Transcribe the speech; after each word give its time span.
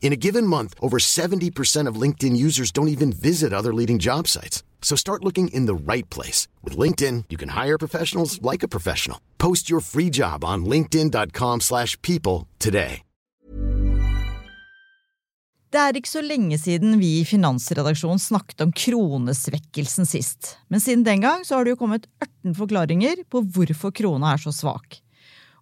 In 0.00 0.12
a 0.12 0.22
given 0.26 0.46
month, 0.46 0.74
over 0.80 0.98
70% 0.98 1.88
of 1.88 2.00
LinkedIn 2.00 2.36
users 2.36 2.70
don't 2.70 2.94
even 2.94 3.12
visit 3.12 3.52
other 3.52 3.74
leading 3.74 3.98
job 3.98 4.28
sites. 4.28 4.62
So 4.80 4.94
start 4.96 5.24
looking 5.24 5.48
in 5.48 5.66
the 5.66 5.74
right 5.74 6.08
place. 6.10 6.46
With 6.62 6.78
LinkedIn, 6.78 7.24
you 7.28 7.36
can 7.36 7.50
hire 7.50 7.76
professionals 7.76 8.40
like 8.40 8.62
a 8.62 8.68
professional. 8.68 9.18
Post 9.38 9.68
your 9.68 9.80
free 9.80 10.10
job 10.10 10.44
on 10.44 10.64
linkedin.com 10.64 11.60
slash 11.60 12.00
people 12.02 12.46
today. 12.60 13.02
Det 15.74 15.82
er 15.82 15.96
ikke 15.98 16.08
så 16.08 16.22
lenge 16.22 16.56
siden 16.62 16.94
vi 17.00 17.08
i 17.18 17.24
Finansredaksjonen 17.26 18.20
snakket 18.22 18.62
om 18.64 18.70
kronesvekkelsen 18.72 20.06
sist. 20.08 20.54
Men 20.72 20.80
siden 20.80 21.02
den 21.04 21.24
gang 21.24 21.42
så 21.44 21.58
har 21.58 21.66
det 21.66 21.74
jo 21.74 21.80
kommet 21.82 22.06
18 22.22 22.54
forklaringer 22.56 23.24
på 23.28 23.42
hvorfor 23.42 23.92
krona 23.92 24.30
er 24.32 24.40
så 24.40 24.54
svak. 24.54 25.00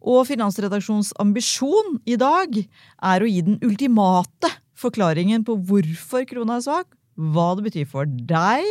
Og 0.05 0.27
Finansredaksjonens 0.29 1.15
ambisjon 1.23 1.99
i 2.05 2.19
dag 2.21 2.59
er 2.61 3.25
å 3.25 3.31
gi 3.31 3.41
den 3.47 3.57
ultimate 3.65 4.51
forklaringen 4.77 5.47
på 5.47 5.57
hvorfor 5.65 6.27
krona 6.29 6.59
er 6.59 6.67
svak, 6.67 6.91
hva 7.17 7.55
det 7.57 7.71
betyr 7.71 7.89
for 7.89 8.09
deg, 8.09 8.67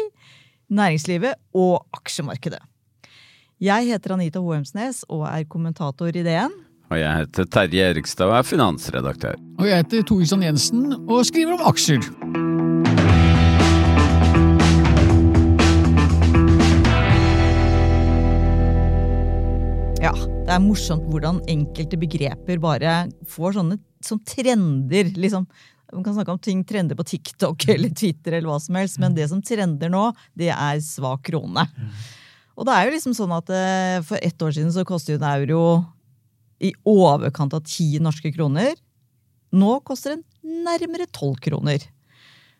næringslivet 0.73 1.39
og 1.57 1.81
aksjemarkedet. 1.97 2.61
Jeg 3.63 3.89
heter 3.89 4.17
Anita 4.17 4.41
Hoemsnes 4.43 5.03
og 5.09 5.25
er 5.29 5.47
kommentator 5.49 6.13
i 6.13 6.25
DN. 6.25 6.53
Og 6.91 6.99
jeg 6.99 7.21
heter 7.23 7.47
Terje 7.49 7.91
Erikstad 7.93 8.29
og 8.29 8.37
er 8.37 8.45
finansredaktør. 8.45 9.39
Og 9.57 9.69
jeg 9.69 9.85
heter 9.85 10.05
Tore 10.05 10.41
Jensen 10.45 10.91
og 11.07 11.23
skriver 11.25 11.57
om 11.57 11.69
aksjer. 11.71 12.52
Det 20.43 20.51
er 20.51 20.59
morsomt 20.59 21.05
hvordan 21.07 21.37
enkelte 21.47 21.95
begreper 21.95 22.57
bare 22.59 22.93
får 23.31 23.53
sånne 23.55 23.77
som 24.03 24.19
trender. 24.27 25.13
liksom. 25.15 25.45
Man 25.93 26.03
kan 26.03 26.17
snakke 26.17 26.33
om 26.33 26.41
ting 26.41 26.65
trender 26.67 26.97
på 26.99 27.05
TikTok 27.07 27.63
eller 27.73 27.93
Twitter, 27.95 28.35
eller 28.35 28.51
hva 28.51 28.57
som 28.59 28.75
helst, 28.75 28.99
men 28.99 29.15
det 29.15 29.29
som 29.31 29.39
trender 29.45 29.91
nå, 29.93 30.09
det 30.35 30.49
er 30.51 30.81
svak 30.83 31.23
krone. 31.29 31.63
Og 32.57 32.67
det 32.67 32.75
er 32.75 32.89
jo 32.89 32.95
liksom 32.97 33.15
sånn 33.17 33.31
at 33.33 33.47
eh, 33.49 34.01
For 34.05 34.19
ett 34.21 34.43
år 34.45 34.51
siden 34.53 34.73
så 34.75 34.83
kostet 34.85 35.15
en 35.15 35.29
euro 35.31 35.61
i 36.63 36.73
overkant 36.85 37.55
av 37.55 37.63
ti 37.65 37.95
norske 38.03 38.33
kroner. 38.35 38.75
Nå 39.55 39.77
koster 39.87 40.17
den 40.17 40.65
nærmere 40.67 41.07
tolv 41.15 41.39
kroner. 41.43 41.87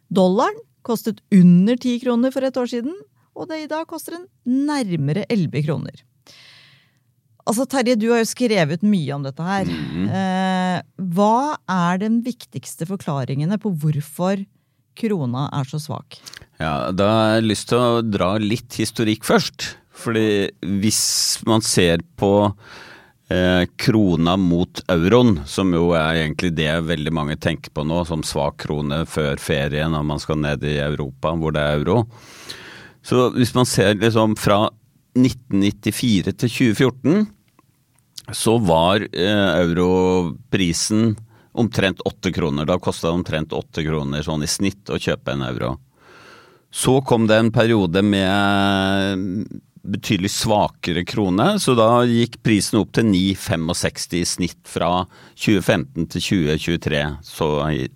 Dollaren 0.08 0.64
kostet 0.88 1.20
under 1.36 1.78
ti 1.80 1.98
kroner 2.00 2.32
for 2.32 2.48
et 2.48 2.58
år 2.60 2.72
siden, 2.72 2.96
og 3.36 3.52
det 3.52 3.64
i 3.64 3.70
dag 3.70 3.86
koster 3.92 4.18
den 4.18 4.66
nærmere 4.72 5.28
elleve 5.32 5.66
kroner. 5.68 6.04
Altså, 7.44 7.66
Terje, 7.68 7.98
du 8.00 8.08
har 8.14 8.22
jo 8.22 8.30
skrevet 8.30 8.86
mye 8.88 9.16
om 9.16 9.24
dette 9.26 9.44
her. 9.44 9.68
Eh, 9.68 10.78
hva 11.16 11.58
er 11.68 12.00
den 12.06 12.22
viktigste 12.24 12.88
forklaringene 12.88 13.58
på 13.60 13.74
hvorfor 13.82 14.46
krona 15.00 15.50
er 15.58 15.68
så 15.68 15.82
svak? 15.82 16.20
Ja, 16.62 16.92
Da 16.96 17.10
har 17.10 17.36
jeg 17.36 17.50
lyst 17.50 17.70
til 17.72 17.82
å 17.82 18.02
dra 18.06 18.38
litt 18.40 18.80
historikk 18.80 19.28
først. 19.28 19.74
Fordi 19.94 20.50
hvis 20.82 21.04
man 21.46 21.62
ser 21.62 22.02
på 22.18 22.32
eh, 23.30 23.66
krona 23.78 24.38
mot 24.40 24.82
euroen, 24.92 25.42
som 25.46 25.74
jo 25.76 25.92
er 25.98 26.24
egentlig 26.24 26.54
det 26.58 26.72
veldig 26.88 27.14
mange 27.14 27.38
tenker 27.38 27.74
på 27.76 27.86
nå, 27.86 28.02
som 28.08 28.24
svak 28.26 28.62
krone 28.66 29.04
før 29.10 29.38
ferien 29.42 29.94
når 29.94 30.08
man 30.10 30.24
skal 30.24 30.40
ned 30.42 30.64
i 30.64 30.80
Europa 30.84 31.36
hvor 31.38 31.56
det 31.56 31.62
er 31.64 31.82
euro. 31.82 32.04
Så 33.04 33.30
hvis 33.36 33.54
man 33.56 33.68
ser 33.68 34.00
liksom 34.00 34.38
fra 34.40 34.66
1994 35.18 36.34
til 36.34 36.54
2014, 36.58 37.26
så 38.34 38.58
var 38.64 39.04
eh, 39.12 39.50
europrisen 39.60 41.14
omtrent 41.54 42.02
åtte 42.08 42.32
kroner. 42.34 42.66
Da 42.66 42.80
kosta 42.82 43.10
det 43.10 43.20
omtrent 43.20 43.54
åtte 43.54 43.84
kroner 43.86 44.26
sånn 44.26 44.46
i 44.46 44.50
snitt 44.50 44.90
å 44.90 45.00
kjøpe 45.02 45.36
en 45.36 45.46
euro. 45.46 45.76
Så 46.74 46.98
kom 47.06 47.28
det 47.30 47.38
en 47.38 47.54
periode 47.54 48.02
med 48.02 49.46
betydelig 49.84 50.32
svakere 50.32 51.04
krone, 51.06 51.60
så 51.60 51.76
da 51.76 52.06
gikk 52.08 52.40
prisen 52.46 52.80
opp 52.80 52.94
til 52.96 53.10
9,65 53.12 54.16
i 54.18 54.24
snitt 54.26 54.62
fra 54.72 55.04
2015 55.36 56.08
til 56.16 56.24
2023, 56.24 57.04
så, 57.28 57.50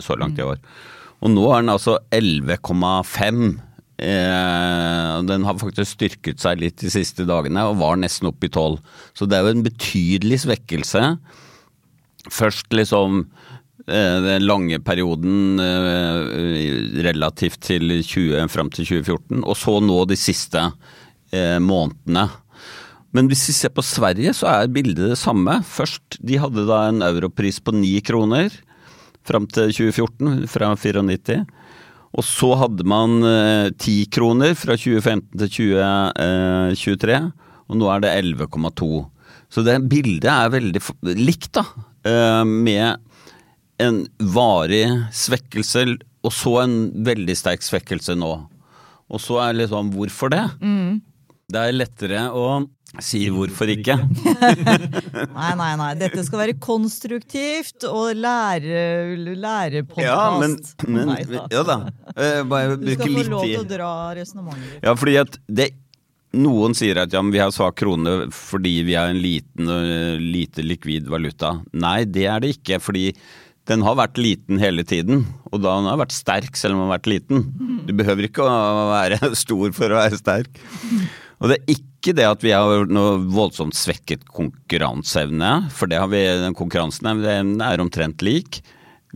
så 0.04 0.18
langt 0.20 0.42
i 0.42 0.46
år. 0.46 0.60
Og 1.24 1.32
nå 1.34 1.48
er 1.50 1.64
den 1.64 1.74
altså 1.74 1.98
11,5. 2.14 3.56
Eh, 3.98 5.14
den 5.26 5.46
har 5.48 5.58
faktisk 5.58 5.96
styrket 5.96 6.42
seg 6.44 6.62
litt 6.62 6.78
de 6.84 6.92
siste 6.94 7.26
dagene 7.26 7.64
og 7.66 7.80
var 7.82 7.98
nesten 7.98 8.30
oppe 8.30 8.46
i 8.46 8.54
12. 8.54 8.78
Så 9.18 9.26
det 9.26 9.40
er 9.40 9.48
jo 9.48 9.56
en 9.56 9.66
betydelig 9.66 10.44
svekkelse. 10.46 11.04
Først 12.30 12.70
liksom 12.78 13.24
eh, 13.88 14.18
den 14.28 14.46
lange 14.46 14.78
perioden 14.86 15.64
eh, 15.64 17.02
relativt 17.10 17.64
til 17.66 17.98
20, 18.04 18.46
fram 18.54 18.70
til 18.74 18.86
2014, 18.86 19.42
og 19.42 19.58
så 19.58 19.80
nå 19.82 20.04
de 20.10 20.20
siste 20.20 20.70
månedene. 21.28 22.22
Men 23.12 23.28
hvis 23.28 23.42
vi 23.50 23.56
ser 23.58 23.72
på 23.76 23.84
Sverige, 23.84 24.32
så 24.38 24.48
er 24.48 24.70
bildet 24.72 25.10
det 25.12 25.18
samme. 25.20 25.58
Først, 25.68 26.16
de 26.24 26.38
hadde 26.40 26.64
da 26.70 26.86
en 26.88 27.04
europris 27.04 27.58
på 27.60 27.74
ni 27.76 27.98
kroner 28.06 28.54
fram 29.28 29.44
til 29.52 29.74
2014, 29.76 30.46
fra 30.48 30.72
94. 30.80 31.42
Og 32.16 32.24
så 32.26 32.54
hadde 32.62 32.86
man 32.88 33.20
ti 33.80 34.00
eh, 34.06 34.10
kroner 34.14 34.56
fra 34.58 34.78
2015 34.80 35.44
til 35.44 35.52
2023, 35.58 37.20
og 37.68 37.80
nå 37.80 37.90
er 37.92 38.04
det 38.06 38.14
11,2. 38.24 38.90
Så 39.52 39.64
det 39.64 39.78
bildet 39.92 40.30
er 40.32 40.54
veldig 40.54 40.82
likt, 41.20 41.52
da. 41.58 41.66
Eh, 42.08 42.44
med 42.48 43.04
en 43.84 44.02
varig 44.34 44.86
svekkelse, 45.14 45.86
og 46.26 46.34
så 46.34 46.56
en 46.64 46.78
veldig 47.06 47.36
sterk 47.38 47.66
svekkelse 47.66 48.18
nå. 48.18 48.32
Og 49.08 49.24
så 49.24 49.40
er 49.44 49.60
liksom 49.62 49.92
hvorfor 49.94 50.32
det? 50.34 50.44
Mm. 50.60 51.00
Det 51.48 51.62
er 51.62 51.76
lettere 51.76 52.26
å 52.36 52.48
si 53.04 53.24
hvorfor 53.34 53.70
ikke. 53.72 53.98
nei, 55.38 55.50
nei, 55.60 55.72
nei. 55.80 55.90
Dette 56.00 56.24
skal 56.28 56.44
være 56.46 56.58
konstruktivt 56.62 57.88
og 57.90 58.14
lære, 58.18 59.18
lærepodkast. 59.38 60.06
Ja, 60.08 60.38
men, 60.40 60.56
men 60.88 61.52
Ja 61.54 61.66
da. 61.68 61.82
Eh, 62.16 62.44
bare 62.48 62.78
du 62.80 62.88
skal 62.94 63.18
få 63.20 63.26
lov 63.34 63.44
til 63.50 63.60
å 63.62 63.68
dra 63.68 63.92
resonnementet. 64.18 64.80
Ja, 64.86 64.96
fordi 65.00 65.18
at 65.24 65.38
det 65.48 65.72
noen 66.38 66.76
sier 66.78 67.00
at 67.02 67.14
ja, 67.16 67.22
vi 67.24 67.40
har 67.40 67.52
svak 67.56 67.78
krone 67.80 68.28
fordi 68.36 68.82
vi 68.86 68.98
har 69.00 69.10
en 69.10 69.20
liten 69.22 69.72
og 69.72 70.24
lite 70.24 70.66
likvid 70.66 71.08
valuta. 71.12 71.58
Nei, 71.74 72.02
det 72.06 72.28
er 72.30 72.44
det 72.44 72.58
ikke. 72.58 72.82
fordi 72.84 73.12
den 73.68 73.84
har 73.84 73.98
vært 74.00 74.20
liten 74.22 74.62
hele 74.62 74.86
tiden, 74.88 75.26
og 75.52 75.60
da 75.60 75.74
den 75.76 75.90
har 75.90 76.00
vært 76.00 76.16
sterk 76.16 76.56
selv 76.56 76.76
om 76.76 76.82
den 76.82 76.88
har 76.88 76.98
vært 76.98 77.10
liten. 77.12 77.42
Du 77.88 77.92
behøver 78.00 78.30
ikke 78.30 78.46
å 78.48 78.86
være 78.94 79.20
stor 79.44 79.74
for 79.76 79.92
å 79.92 80.02
være 80.06 80.20
sterk. 80.20 80.62
Og 81.38 81.52
det 81.52 81.60
er 81.60 81.74
ikke 81.76 81.97
det 82.16 82.28
at 82.28 82.44
vi 82.46 82.54
har 82.56 82.88
noe 82.92 83.18
voldsomt 83.34 83.76
svekket 83.76 84.28
konkurranseevne, 84.32 85.68
for 85.74 85.90
det 85.92 86.00
har 86.02 86.12
vi, 86.12 86.22
den 86.44 86.56
konkurransen 86.58 87.10
er 87.64 87.84
omtrent 87.84 88.24
lik. 88.26 88.62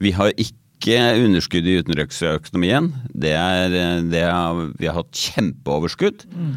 Vi 0.01 0.13
har 0.17 0.33
ikke 0.35 0.97
underskudd 1.21 1.67
i 1.69 1.77
utenriksøkonomien. 1.83 2.89
Det 3.13 3.33
er, 3.37 3.75
det 4.09 4.23
er, 4.25 4.61
vi 4.79 4.89
har 4.89 4.97
hatt 4.97 5.23
kjempeoverskudd. 5.27 6.25
Mm. 6.33 6.55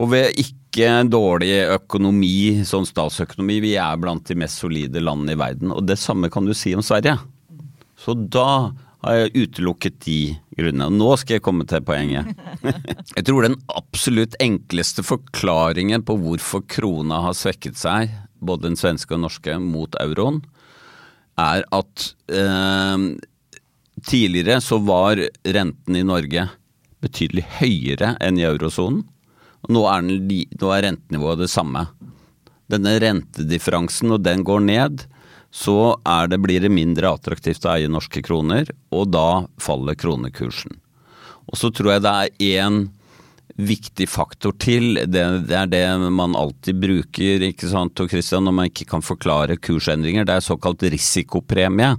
Og 0.00 0.12
vi 0.12 0.22
har 0.22 0.42
ikke 0.44 0.90
dårlig 1.10 1.54
økonomi, 1.74 2.60
sånn 2.68 2.86
statsøkonomi. 2.86 3.58
Vi 3.64 3.74
er 3.80 3.98
blant 4.00 4.28
de 4.28 4.36
mest 4.38 4.60
solide 4.62 5.02
landene 5.02 5.34
i 5.34 5.40
verden. 5.40 5.74
Og 5.74 5.82
det 5.88 5.98
samme 5.98 6.30
kan 6.32 6.46
du 6.46 6.54
si 6.54 6.76
om 6.76 6.84
Sverige. 6.84 7.16
Så 8.00 8.14
da 8.14 8.70
har 9.00 9.16
jeg 9.16 9.46
utelukket 9.46 9.98
de 10.04 10.18
grunnene. 10.58 10.90
Nå 10.92 11.14
skal 11.20 11.38
jeg 11.38 11.44
komme 11.44 11.64
til 11.68 11.82
poenget. 11.84 12.34
Jeg 13.16 13.24
tror 13.26 13.46
den 13.46 13.56
absolutt 13.72 14.36
enkleste 14.42 15.04
forklaringen 15.06 16.04
på 16.06 16.18
hvorfor 16.20 16.64
krona 16.68 17.22
har 17.24 17.36
svekket 17.36 17.80
seg, 17.80 18.12
både 18.44 18.68
den 18.68 18.76
svenske 18.80 19.16
og 19.16 19.22
norske, 19.24 19.56
mot 19.60 19.96
euroen, 20.02 20.42
er 21.40 21.64
at 21.72 22.06
eh, 22.28 23.06
tidligere 24.04 24.60
så 24.64 24.80
var 24.84 25.22
renten 25.44 25.96
i 25.96 26.04
Norge 26.04 26.48
betydelig 27.00 27.46
høyere 27.60 28.14
enn 28.20 28.40
i 28.40 28.44
eurosonen. 28.48 29.06
Nå 29.68 29.84
er, 29.88 30.04
den, 30.04 30.28
nå 30.60 30.72
er 30.72 30.86
rentenivået 30.86 31.42
det 31.42 31.50
samme. 31.52 31.86
Denne 32.72 32.94
rentedifferansen, 33.02 34.08
når 34.12 34.22
den 34.24 34.44
går 34.46 34.62
ned, 34.64 35.04
så 35.50 35.98
det, 36.30 36.38
blir 36.38 36.62
det 36.62 36.70
mindre 36.70 37.10
attraktivt 37.10 37.64
å 37.66 37.74
eie 37.74 37.90
norske 37.90 38.22
kroner, 38.22 38.70
og 38.94 39.10
da 39.10 39.46
faller 39.58 39.98
kronekursen. 39.98 40.78
Og 41.50 41.58
så 41.58 41.72
tror 41.74 41.96
jeg 41.96 42.04
det 42.04 42.14
er 42.14 42.60
én 42.62 42.84
viktig 43.60 44.06
faktor 44.08 44.54
til. 44.62 44.94
Det, 44.94 45.24
det, 45.48 45.56
er 45.56 45.70
det 45.70 45.84
man 46.14 46.36
alltid 46.38 46.78
bruker 46.80 47.44
ikke 47.50 47.70
sant, 47.70 47.98
og 48.00 48.12
Christian, 48.12 48.46
når 48.46 48.56
man 48.56 48.70
ikke 48.70 48.88
kan 48.92 49.04
forklare 49.04 49.58
kursendringer. 49.60 50.26
Det 50.26 50.38
er 50.38 50.46
såkalt 50.46 50.86
risikopremie. 50.86 51.96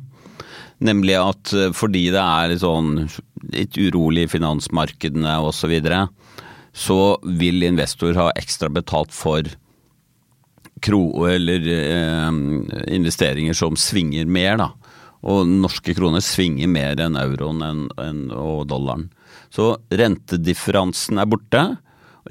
Nemlig 0.81 1.17
at 1.19 1.53
eh, 1.53 1.73
fordi 1.77 2.07
det 2.13 2.21
er 2.23 2.53
litt 2.53 2.63
sånn 2.63 2.95
litt 3.51 3.77
urolig 3.77 4.25
i 4.25 4.31
finansmarkedene 4.31 5.35
osv., 5.43 5.59
så, 5.59 5.69
videre, 5.69 5.99
så 6.73 6.99
vil 7.25 7.67
investor 7.67 8.17
ha 8.17 8.31
ekstra 8.39 8.71
betalt 8.73 9.13
for 9.13 9.45
kro 10.83 11.27
eller 11.29 11.67
eh, 11.71 12.29
investeringer 12.95 13.57
som 13.57 13.77
svinger 13.79 14.25
mer, 14.25 14.57
da. 14.61 14.71
Og 15.21 15.45
norske 15.45 15.93
kroner 15.93 16.23
svinger 16.25 16.69
mer 16.71 17.01
enn 17.01 17.19
euroen 17.19 17.61
enn, 17.65 17.83
enn, 18.01 18.23
og 18.33 18.65
dollaren. 18.71 19.09
Så 19.53 19.75
rentedifferansen 19.93 21.21
er 21.21 21.29
borte. 21.29 21.63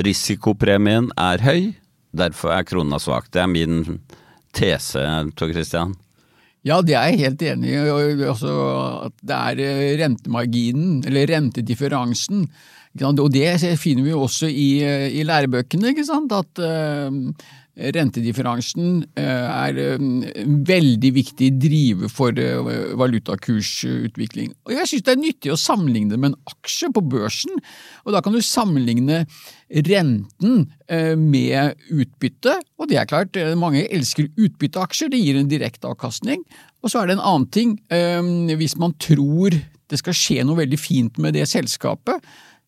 Risikopremien 0.02 1.10
er 1.20 1.44
høy. 1.44 1.70
Derfor 2.16 2.56
er 2.56 2.66
krona 2.66 2.98
svak. 2.98 3.30
Det 3.30 3.44
er 3.44 3.50
min 3.50 4.00
tese, 4.56 5.04
Tor 5.38 5.52
Christian. 5.54 5.94
Ja, 6.66 6.80
det 6.84 6.96
er 6.98 7.12
jeg 7.12 7.22
helt 7.22 7.44
enig 7.46 7.72
i. 7.72 8.26
Også 8.28 8.50
at 9.06 9.14
det 9.24 9.38
er 9.38 9.62
eh, 9.64 9.94
rentemarginen, 10.02 11.00
eller 11.08 11.30
rentedifferansen. 11.30 12.44
Og 13.00 13.30
det 13.32 13.54
finner 13.78 14.02
vi 14.04 14.12
også 14.12 14.50
i, 14.50 14.82
eh, 14.84 15.08
i 15.14 15.24
lærebøkene. 15.24 15.94
At 15.94 16.60
uh, 16.60 17.12
rentedifferansen 17.94 19.04
eh, 19.18 19.24
er 19.24 19.78
en 19.94 20.24
eh, 20.26 20.44
veldig 20.68 21.12
viktig 21.16 21.50
drive 21.62 22.10
for 22.12 22.36
eh, 22.38 22.60
valutakursutvikling. 23.00 24.52
Og 24.66 24.74
Jeg 24.76 24.90
synes 24.90 25.06
det 25.06 25.14
er 25.14 25.22
nyttig 25.22 25.52
å 25.54 25.58
sammenligne 25.60 26.18
med 26.18 26.32
en 26.32 26.52
aksje 26.52 26.90
på 26.94 27.04
børsen, 27.12 27.56
og 28.04 28.14
da 28.14 28.22
kan 28.24 28.36
du 28.36 28.42
sammenligne 28.44 29.24
renten 29.86 30.64
med 30.90 31.76
utbytte, 31.94 32.56
og 32.80 32.88
det 32.90 32.96
er 32.98 33.06
klart, 33.06 33.36
mange 33.54 33.84
elsker 33.86 34.26
utbytteaksjer, 34.34 35.12
det 35.12 35.20
gir 35.22 35.38
en 35.38 35.50
direkte 35.50 35.86
avkastning. 35.86 36.42
Og 36.82 36.90
så 36.90 36.98
er 36.98 37.06
det 37.06 37.14
en 37.14 37.22
annen 37.22 37.46
ting, 37.54 37.76
hvis 38.58 38.74
man 38.82 38.96
tror 38.98 39.54
det 39.54 40.00
skal 40.00 40.16
skje 40.16 40.42
noe 40.46 40.58
veldig 40.58 40.80
fint 40.80 41.22
med 41.22 41.38
det 41.38 41.46
selskapet, 41.50 42.18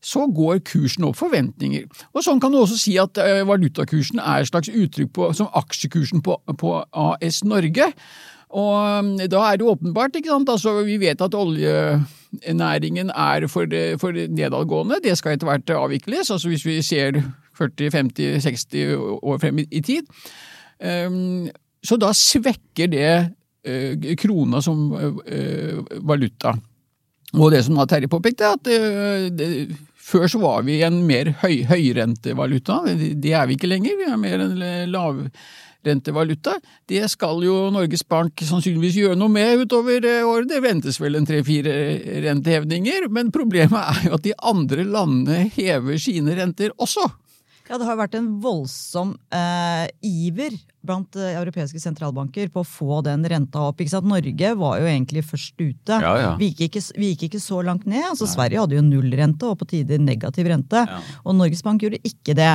så 0.02 0.26
går 0.34 0.64
kursen 0.66 1.06
opp 1.06 1.16
forventninger. 1.20 1.87
Og 2.12 2.25
Sånn 2.26 2.40
kan 2.43 2.52
du 2.52 2.58
også 2.60 2.78
si 2.81 2.96
at 3.00 3.19
eh, 3.22 3.44
valutakursen 3.46 4.19
er 4.19 4.43
et 4.43 4.50
slags 4.50 4.70
uttrykk 4.72 5.12
på, 5.14 5.31
som 5.38 5.50
aksjekursen 5.58 6.25
på, 6.26 6.37
på 6.58 6.75
AS 6.90 7.43
Norge. 7.46 7.93
Og 8.52 9.04
mm, 9.06 9.12
da 9.32 9.44
er 9.49 9.60
det 9.60 9.69
åpenbart, 9.69 10.16
ikke 10.19 10.32
sant, 10.32 10.50
altså 10.52 10.75
vi 10.84 10.99
vet 11.00 11.22
at 11.25 11.37
oljenæringen 11.38 13.12
er 13.14 13.46
for, 13.49 13.78
for 14.02 14.12
nedadgående, 14.12 15.00
det 15.04 15.16
skal 15.19 15.37
etter 15.37 15.49
hvert 15.49 15.72
avvikles, 15.76 16.32
altså 16.34 16.50
hvis 16.52 16.66
vi 16.66 16.81
ser 16.84 17.22
40-50-60 17.58 19.22
år 19.22 19.38
frem 19.40 19.62
i 19.64 19.81
tid. 19.81 20.10
Ehm, 20.82 21.49
så 21.82 21.96
da 22.00 22.12
svekker 22.16 22.90
det 22.93 23.08
eh, 23.64 24.12
krona 24.20 24.60
som 24.64 24.90
eh, 25.25 25.81
valuta. 26.04 26.52
Og 27.32 27.49
det 27.54 27.62
som 27.64 27.81
Terje 27.88 28.10
påpekte, 28.12 28.52
at 28.52 28.69
før 30.02 30.26
så 30.31 30.40
var 30.43 30.64
vi 30.66 30.81
en 30.84 31.02
mer 31.06 31.32
høy, 31.43 31.62
høyrentevaluta, 31.70 32.82
det 32.93 33.34
er 33.37 33.46
vi 33.49 33.58
ikke 33.58 33.70
lenger, 33.70 33.99
vi 34.00 34.08
er 34.10 34.19
mer 34.20 34.43
en 34.43 34.58
lavrentevaluta. 34.90 36.56
Det 36.90 37.04
skal 37.12 37.44
jo 37.46 37.56
Norges 37.75 38.02
Bank 38.08 38.43
sannsynligvis 38.43 38.99
gjøre 38.99 39.19
noe 39.20 39.32
med 39.32 39.64
utover 39.64 40.04
året, 40.26 40.50
det 40.50 40.62
ventes 40.64 40.99
vel 41.02 41.20
en 41.20 41.28
tre-fire 41.28 41.75
rentehevninger, 42.26 43.08
men 43.14 43.32
problemet 43.34 43.78
er 43.78 44.08
jo 44.08 44.19
at 44.19 44.26
de 44.26 44.37
andre 44.52 44.87
landene 44.88 45.46
hever 45.54 46.00
sine 46.02 46.37
renter 46.38 46.75
også. 46.78 47.06
Ja, 47.70 47.78
det 47.78 47.87
har 47.87 47.96
vært 47.96 48.19
en 48.19 48.34
voldsom 48.43 49.14
eh, 49.32 49.87
iver 50.04 50.58
blant 50.87 51.17
eh, 51.17 51.34
europeiske 51.38 51.81
sentralbanker 51.82 52.50
på 52.52 52.62
å 52.62 52.67
få 52.67 53.00
den 53.06 53.25
renta 53.29 53.67
opp. 53.69 53.82
Norge 54.02 54.52
var 54.58 54.81
jo 54.81 54.88
egentlig 54.88 55.23
først 55.26 55.55
ute. 55.61 55.99
Ja, 56.02 56.12
ja. 56.19 56.31
Vi, 56.40 56.50
gikk 56.50 56.64
ikke, 56.69 56.82
vi, 56.99 57.12
gikk 57.12 57.26
ikke, 57.29 57.43
så 57.43 57.61
langt 57.64 57.87
ned. 57.87 58.02
altså 58.11 58.26
Nei. 58.26 58.32
Sverige 58.34 58.64
hadde 58.64 58.79
jo 58.79 58.84
nullrente 58.87 59.50
og 59.50 59.61
på 59.61 59.69
tider 59.75 60.02
negativ 60.02 60.49
rente. 60.50 60.84
Ja. 60.88 61.00
Og 61.25 61.37
Norges 61.38 61.62
Bank 61.64 61.84
gjorde 61.84 62.00
ikke 62.06 62.37
det. 62.38 62.50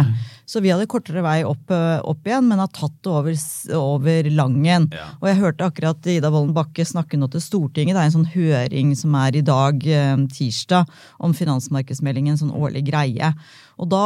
Så 0.47 0.61
vi 0.63 0.71
hadde 0.73 0.89
kortere 0.91 1.23
vei 1.25 1.39
opp, 1.47 1.71
eh, 1.71 1.99
opp 2.03 2.27
igjen, 2.27 2.49
men 2.49 2.63
har 2.63 2.71
tatt 2.73 2.97
det 3.03 3.13
over, 3.13 3.39
over 3.77 4.31
Langen. 4.37 4.89
Og 5.21 5.29
jeg 5.29 5.41
hørte 5.41 5.69
akkurat 5.69 6.11
Ida 6.11 6.31
Wolden 6.33 6.55
Bakke 6.57 6.85
snakke 6.87 7.19
nå 7.19 7.29
til 7.31 7.43
Stortinget. 7.43 7.95
Det 7.95 8.03
er 8.03 8.11
en 8.11 8.17
sånn 8.19 8.33
høring 8.33 8.95
som 8.99 9.15
er 9.19 9.39
i 9.39 9.45
dag, 9.45 9.87
eh, 9.87 10.17
tirsdag, 10.33 10.91
om 11.23 11.35
finansmarkedsmeldingen, 11.37 12.35
en 12.35 12.43
sånn 12.45 12.55
årlig 12.55 12.87
greie. 12.89 13.33
Og 13.77 13.89
da 13.91 14.05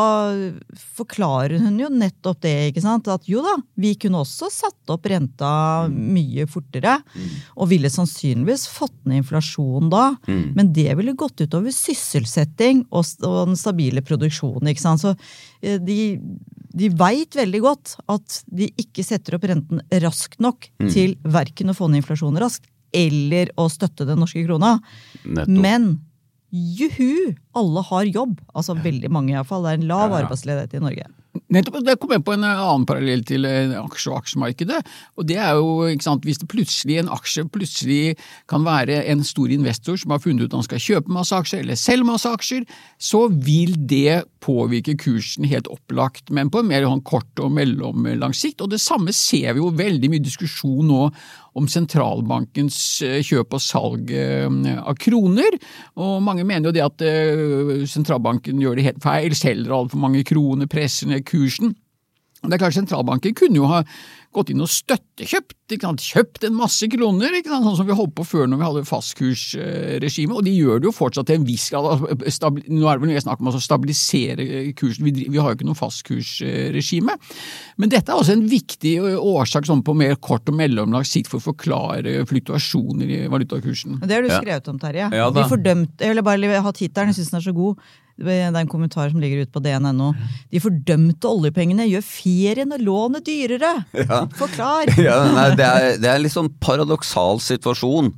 forklarer 0.98 1.62
hun 1.64 1.80
jo 1.80 1.88
nettopp 1.92 2.42
det, 2.44 2.56
ikke 2.72 2.84
sant. 2.84 3.08
At 3.12 3.28
jo 3.30 3.44
da, 3.46 3.56
vi 3.80 3.94
kunne 4.00 4.11
også 4.18 4.50
satt 4.54 4.92
opp 4.94 5.08
renta 5.10 5.52
mye 5.92 6.48
fortere. 6.50 6.98
Mm. 7.16 7.30
Og 7.58 7.70
ville 7.72 7.92
sannsynligvis 7.92 8.68
fått 8.72 8.96
ned 9.06 9.24
inflasjonen 9.24 9.92
da. 9.94 10.06
Mm. 10.28 10.44
Men 10.58 10.72
det 10.76 10.90
ville 11.00 11.16
gått 11.18 11.44
utover 11.44 11.74
sysselsetting 11.76 12.86
og, 12.90 13.08
den 13.22 13.60
stabile 13.60 14.04
produksjonen, 14.06 14.72
ikke 14.72 14.84
sant. 14.84 15.04
Så 15.04 15.16
eh, 15.62 15.80
de, 15.82 16.18
de 16.76 16.92
veit 17.00 17.38
veldig 17.38 17.64
godt 17.64 17.96
at 18.12 18.42
de 18.52 18.70
ikke 18.82 19.06
setter 19.06 19.38
opp 19.38 19.48
renten 19.50 19.84
raskt 20.04 20.40
nok 20.44 20.70
mm. 20.82 20.92
til 20.94 21.18
verken 21.24 21.72
å 21.72 21.78
få 21.78 21.90
ned 21.90 22.04
inflasjonen 22.04 22.42
raskt 22.44 22.70
eller 22.92 23.52
å 23.60 23.70
støtte 23.72 24.06
den 24.08 24.20
norske 24.20 24.44
krona. 24.44 24.78
Nettopp. 25.24 25.60
Men 25.64 25.94
juhu, 26.52 27.34
alle 27.56 27.84
har 27.88 28.10
jobb. 28.12 28.36
Altså 28.54 28.76
veldig 28.76 29.12
mange 29.14 29.34
iallfall. 29.36 29.64
Det 29.66 29.74
er 29.74 29.80
en 29.80 29.90
lav 29.92 30.16
arbeidsledighet 30.20 30.76
i 30.76 30.84
Norge. 30.84 31.08
Nettopp, 31.52 31.80
Det 31.86 31.96
kom 32.00 32.12
jeg 32.12 32.24
på 32.28 32.34
en 32.36 32.44
annen 32.44 32.86
parallell 32.88 33.24
til 33.24 33.46
eh, 33.48 33.72
aksje- 33.80 34.12
og 34.12 34.20
aksjemarkedet. 34.20 34.82
og 35.18 35.28
det 35.28 35.38
er 35.38 35.54
jo, 35.56 35.88
ikke 35.88 36.04
sant, 36.04 36.26
Hvis 36.28 36.40
det 36.40 36.50
plutselig 36.52 37.00
en 37.00 37.12
aksje 37.12 37.46
plutselig 37.48 38.18
kan 38.48 38.64
være 38.64 39.06
en 39.08 39.24
stor 39.24 39.48
investor 39.48 39.96
som 39.98 40.12
har 40.12 40.20
funnet 40.20 40.44
ut 40.44 40.52
at 40.52 40.60
han 40.60 40.68
skal 40.68 40.80
kjøpe 40.80 41.12
masse 41.12 41.32
aksjer 41.32 41.64
eller 41.64 41.80
selge 41.80 42.06
masse 42.06 42.28
aksjer, 42.28 42.66
så 43.00 43.28
vil 43.32 43.76
det 43.88 44.26
påvirke 44.42 44.98
kursen 44.98 45.46
helt 45.46 45.70
opplagt, 45.72 46.32
men 46.34 46.50
på 46.50 46.62
en 46.62 46.68
mer 46.68 46.84
sånn 46.88 47.04
kort 47.06 47.40
og 47.40 47.52
mellomlang 47.54 48.34
sikt. 48.34 48.64
Og 48.66 48.72
det 48.74 48.82
samme 48.82 49.14
ser 49.14 49.54
vi 49.54 49.62
jo 49.62 49.70
veldig 49.70 50.10
mye 50.12 50.24
diskusjon 50.24 50.88
nå 50.90 51.04
om 51.60 51.68
sentralbankens 51.68 52.78
eh, 53.04 53.20
kjøp 53.28 53.58
og 53.58 53.64
salg 53.64 54.12
eh, 54.16 54.48
av 54.80 54.96
kroner. 55.02 55.58
Og 56.00 56.22
mange 56.24 56.46
mener 56.48 56.70
jo 56.70 56.76
det 56.76 56.86
at 56.86 57.04
eh, 57.06 57.84
sentralbanken 57.92 58.62
gjør 58.64 58.80
det 58.80 58.88
helt 58.88 59.02
feil, 59.04 59.36
selger 59.38 59.76
altfor 59.76 60.02
mange 60.02 60.24
kroner, 60.28 60.70
presser 60.72 61.12
ned 61.12 61.21
kursen. 61.28 61.76
Det 62.42 62.56
er 62.56 62.62
klart 62.64 62.74
Sentralbanken 62.74 63.36
kunne 63.38 63.60
jo 63.60 63.68
ha 63.70 63.84
gått 64.34 64.50
inn 64.50 64.64
og 64.64 64.70
støttekjøpt, 64.72 65.74
kjøpt 66.02 66.46
en 66.48 66.56
masse 66.56 66.88
kroner, 66.90 67.36
sånn 67.46 67.76
som 67.78 67.88
vi 67.88 67.96
holdt 67.96 68.14
på 68.18 68.24
før 68.26 68.48
når 68.50 68.60
vi 68.60 68.66
hadde 68.66 68.84
fastkursregime, 68.88 70.34
og 70.40 70.46
de 70.48 70.54
gjør 70.56 70.82
det 70.82 70.88
jo 70.88 70.94
fortsatt 70.96 71.28
til 71.30 71.38
en 71.38 71.46
viss 71.46 71.68
grad. 71.72 72.02
Nå 72.02 72.88
er 72.88 72.98
det 72.98 73.04
vel 73.04 73.22
snakk 73.24 73.44
om 73.44 73.52
å 73.52 73.62
stabilisere 73.62 74.48
kursen, 74.80 75.06
vi, 75.06 75.28
vi 75.28 75.38
har 75.38 75.52
jo 75.52 75.60
ikke 75.60 75.68
noe 75.68 75.78
fastkursregime. 75.78 77.18
Men 77.78 77.94
dette 77.94 78.10
er 78.10 78.24
også 78.24 78.38
en 78.40 78.46
viktig 78.52 78.96
årsak 79.20 79.68
sånn 79.68 79.84
på 79.86 79.96
mer 80.00 80.18
kort 80.24 80.50
og 80.50 80.58
mellomlang 80.58 81.06
sikt 81.08 81.30
for 81.30 81.44
å 81.44 81.50
forklare 81.52 82.24
fluktuasjoner 82.32 83.16
i 83.20 83.22
valutakursen. 83.32 84.00
Det 84.02 84.18
har 84.18 84.26
du 84.26 84.32
skrevet 84.32 84.72
om, 84.72 84.80
Terje. 84.82 85.12
Ja, 85.14 85.30
de 85.36 85.46
fordømte, 85.52 86.08
jeg 86.08 86.16
ville 86.16 86.26
bare 86.26 86.64
ha 86.66 86.74
tittelen, 86.74 87.12
jeg 87.12 87.22
syns 87.22 87.36
den 87.36 87.44
er 87.44 87.48
så 87.52 87.56
god. 87.56 87.92
Det 88.20 88.36
er 88.36 88.52
en 88.52 88.70
kommentar 88.70 89.12
som 89.12 89.22
ligger 89.24 89.46
ute 89.46 89.54
på 89.54 89.64
dn.no. 89.64 90.12
De 90.52 90.62
fordømte 90.64 91.32
oljepengene 91.32 91.88
gjør 91.90 92.06
ferien 92.06 92.76
og 92.76 92.86
lånet 92.86 93.28
dyrere! 93.28 93.74
Ja. 93.96 94.24
Forklar! 94.40 94.94
Ja, 95.02 95.18
nei, 95.34 95.50
det, 95.58 95.66
er, 95.66 96.00
det 96.02 96.10
er 96.10 96.18
en 96.18 96.26
litt 96.26 96.36
sånn 96.36 96.52
paradoksal 96.62 97.42
situasjon. 97.44 98.12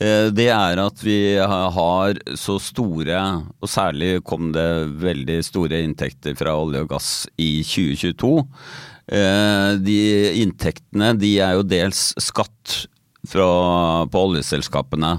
Eh, 0.00 0.30
det 0.34 0.48
er 0.50 0.80
at 0.82 1.02
vi 1.04 1.36
har 1.38 2.18
så 2.38 2.56
store, 2.62 3.20
og 3.60 3.70
særlig 3.70 4.16
kom 4.26 4.50
det 4.54 4.68
veldig 5.02 5.38
store 5.46 5.82
inntekter 5.84 6.34
fra 6.38 6.56
olje 6.58 6.82
og 6.82 6.90
gass 6.94 7.10
i 7.38 7.60
2022. 7.66 8.32
Eh, 9.14 9.70
de 9.84 10.00
inntektene 10.40 11.12
de 11.20 11.36
er 11.44 11.58
jo 11.58 11.66
dels 11.68 12.08
skatt 12.22 12.80
fra, 13.28 13.48
på 14.10 14.24
oljeselskapene. 14.30 15.18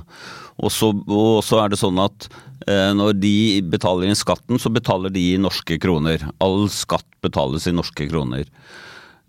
Og 0.56 0.72
så, 0.72 0.92
og 0.92 1.42
så 1.44 1.64
er 1.64 1.74
det 1.74 1.82
sånn 1.82 2.00
at 2.00 2.30
Eh, 2.66 2.92
når 2.98 3.18
de 3.22 3.62
betaler 3.70 4.10
inn 4.10 4.18
skatten, 4.18 4.58
så 4.62 4.72
betaler 4.74 5.14
de 5.14 5.22
i 5.36 5.42
norske 5.42 5.78
kroner. 5.82 6.24
All 6.42 6.66
skatt 6.74 7.08
betales 7.26 7.68
i 7.70 7.76
norske 7.76 8.08
kroner. 8.10 8.48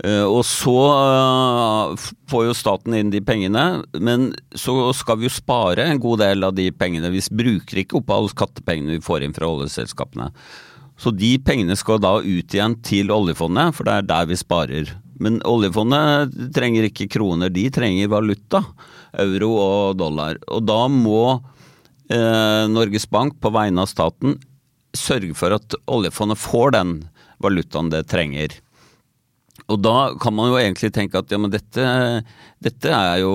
Eh, 0.04 0.24
og 0.24 0.40
så 0.48 0.76
eh, 0.92 2.06
får 2.30 2.46
jo 2.46 2.56
staten 2.56 2.96
inn 2.96 3.12
de 3.12 3.20
pengene, 3.24 3.82
men 4.00 4.30
så 4.56 4.92
skal 4.96 5.20
vi 5.20 5.28
jo 5.28 5.36
spare 5.36 5.84
en 5.84 6.00
god 6.00 6.22
del 6.24 6.48
av 6.48 6.56
de 6.56 6.70
pengene. 6.72 7.12
Vi 7.12 7.24
bruker 7.28 7.82
ikke 7.82 8.00
opp 8.00 8.14
alle 8.14 8.32
skattepengene 8.32 8.96
vi 8.96 9.04
får 9.04 9.26
inn 9.26 9.36
fra 9.36 9.50
oljeselskapene. 9.52 10.30
Så 10.96 11.12
de 11.12 11.34
pengene 11.44 11.76
skal 11.76 12.00
da 12.00 12.14
ut 12.24 12.54
igjen 12.56 12.78
til 12.86 13.12
oljefondet, 13.12 13.76
for 13.76 13.84
det 13.84 13.98
er 13.98 14.08
der 14.08 14.30
vi 14.30 14.38
sparer. 14.40 14.94
Men 15.22 15.40
oljefondet 15.48 16.34
trenger 16.54 16.88
ikke 16.88 17.08
kroner, 17.16 17.52
de 17.52 17.66
trenger 17.72 18.12
valuta. 18.12 18.62
Euro 19.16 19.52
og 19.56 19.96
dollar. 20.00 20.36
Og 20.52 20.64
da 20.68 20.82
må 20.92 21.22
eh, 22.12 22.64
Norges 22.68 23.08
Bank 23.08 23.38
på 23.40 23.52
vegne 23.54 23.84
av 23.84 23.90
staten 23.90 24.36
sørge 24.96 25.36
for 25.36 25.54
at 25.56 25.76
oljefondet 25.92 26.40
får 26.40 26.76
den 26.76 26.94
valutaen 27.42 27.90
det 27.92 28.06
trenger. 28.10 28.54
Og 29.72 29.80
da 29.82 30.12
kan 30.20 30.34
man 30.36 30.52
jo 30.52 30.60
egentlig 30.60 30.92
tenke 30.94 31.18
at 31.18 31.32
ja, 31.32 31.40
men 31.40 31.52
dette, 31.52 31.86
dette 32.62 32.92
er 32.92 33.24
jo 33.24 33.34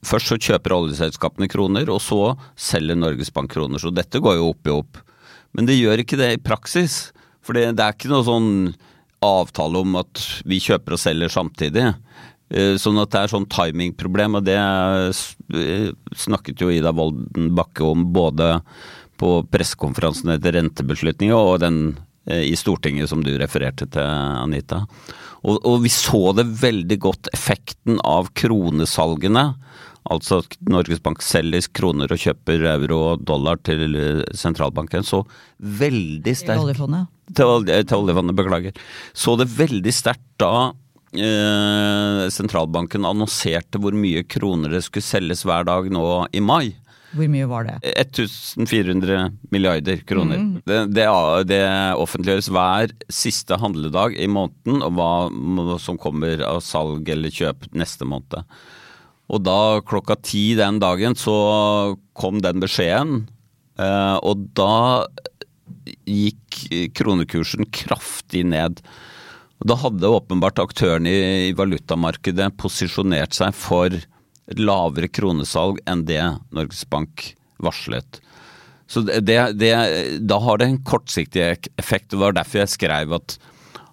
Først 0.00 0.30
så 0.30 0.38
kjøper 0.40 0.72
oljeselskapene 0.72 1.44
kroner, 1.52 1.90
og 1.92 1.98
så 2.00 2.30
selger 2.56 2.96
Norges 2.96 3.28
Bank 3.36 3.50
kroner. 3.52 3.76
Så 3.76 3.90
dette 3.92 4.16
går 4.24 4.38
jo 4.38 4.46
opp 4.54 4.64
i 4.64 4.72
opp. 4.72 5.00
Men 5.52 5.68
det 5.68 5.76
gjør 5.76 6.00
ikke 6.00 6.16
det 6.16 6.30
i 6.32 6.40
praksis. 6.40 7.10
For 7.44 7.52
det, 7.52 7.66
det 7.76 7.84
er 7.84 7.92
ikke 7.92 8.08
noe 8.08 8.24
sånn 8.24 8.48
avtale 9.24 9.80
om 9.84 9.98
at 10.00 10.22
vi 10.48 10.60
kjøper 10.62 10.96
og 10.96 11.02
selger 11.02 11.32
samtidig. 11.32 11.86
Eh, 12.50 12.74
Sånn 12.80 12.98
at 13.00 13.12
det 13.12 13.22
er 13.22 13.32
sånn 13.32 13.48
timingproblem, 13.50 14.38
og 14.40 14.46
det 14.48 14.58
eh, 14.58 15.90
snakket 16.18 16.62
jo 16.64 16.72
Ida 16.72 16.92
Wolden 16.96 17.52
Bakke 17.56 17.86
om 17.86 18.08
både 18.14 18.56
på 19.20 19.40
pressekonferansen 19.52 20.32
etter 20.34 20.56
rentebeslutninga 20.56 21.36
og 21.36 21.60
den 21.62 21.80
eh, 22.26 22.48
i 22.48 22.56
Stortinget 22.58 23.12
som 23.12 23.22
du 23.24 23.34
refererte 23.38 23.86
til, 23.92 24.02
Anita. 24.40 24.86
Og, 25.44 25.60
og 25.62 25.84
vi 25.84 25.92
så 25.92 26.32
det 26.36 26.48
veldig 26.60 26.98
godt, 27.00 27.30
effekten 27.36 28.00
av 28.04 28.32
kronesalgene. 28.36 29.52
Altså 30.10 30.40
at 30.40 30.56
Norges 30.66 31.00
Bank 31.04 31.22
selger 31.22 31.68
kroner 31.76 32.10
og 32.10 32.20
kjøper 32.20 32.64
euro 32.72 32.98
og 33.12 33.24
dollar 33.28 33.60
til 33.62 33.94
sentralbanken. 34.36 35.04
Så 35.06 35.22
veldig 35.60 36.24
Til 36.26 36.40
sterk 36.40 36.64
oljefondet. 36.64 37.08
Til, 37.36 37.46
olje- 37.58 37.82
til 37.86 38.02
oljefondet, 38.02 38.36
beklager. 38.38 38.76
Så 39.14 39.36
det 39.40 39.48
veldig 39.54 39.92
sterkt 39.94 40.26
da 40.42 40.52
eh, 41.14 42.26
sentralbanken 42.32 43.06
annonserte 43.08 43.80
hvor 43.82 43.96
mye 43.96 44.22
kroner 44.30 44.72
det 44.76 44.84
skulle 44.86 45.06
selges 45.06 45.44
hver 45.46 45.66
dag 45.68 45.90
nå 45.92 46.04
i 46.36 46.42
mai. 46.44 46.72
Hvor 47.10 47.26
mye 47.26 47.46
var 47.50 47.64
det? 47.66 47.78
1400 47.98 49.32
milliarder 49.50 49.98
kroner. 50.06 50.44
Det, 50.62 50.76
det, 50.94 51.06
det 51.50 51.62
offentliggjøres 51.98 52.50
hver 52.54 52.92
siste 53.10 53.58
handledag 53.58 54.14
i 54.14 54.28
måneden, 54.30 54.78
og 54.86 54.94
hva 54.94 55.78
som 55.82 55.98
kommer 55.98 56.44
av 56.46 56.60
salg 56.62 57.08
eller 57.10 57.34
kjøp 57.34 57.66
neste 57.74 58.06
måned. 58.06 58.46
Og 59.30 59.42
da 59.46 59.58
klokka 59.86 60.16
ti 60.26 60.52
den 60.58 60.78
dagen 60.82 61.18
så 61.18 61.34
kom 62.18 62.38
den 62.46 62.62
beskjeden, 62.62 63.24
eh, 63.78 64.16
og 64.22 64.46
da 64.58 64.70
gikk 66.06 66.49
kronekursen 66.96 67.68
kraftig 67.74 68.44
ned. 68.48 68.80
Da 69.60 69.76
hadde 69.76 70.08
åpenbart 70.08 70.60
aktørene 70.62 71.12
i, 71.12 71.52
valutamarkedet 71.56 72.54
posisjonert 72.60 73.36
seg 73.36 73.52
for 73.56 73.96
lavere 74.56 75.10
kronesalg 75.12 75.78
enn 75.88 76.06
det 76.08 76.22
Norges 76.54 76.86
Bank 76.90 77.32
varslet. 77.60 78.22
Så 78.90 79.04
det, 79.06 79.36
det, 79.60 79.72
da 80.26 80.38
har 80.42 80.58
det 80.58 80.66
en 80.66 80.80
kortsiktig 80.82 81.42
ek- 81.44 81.68
effekt. 81.78 82.08
Det 82.10 82.18
var 82.18 82.34
derfor 82.34 82.64
jeg 82.64 82.72
skrev 82.72 83.12
at, 83.20 83.36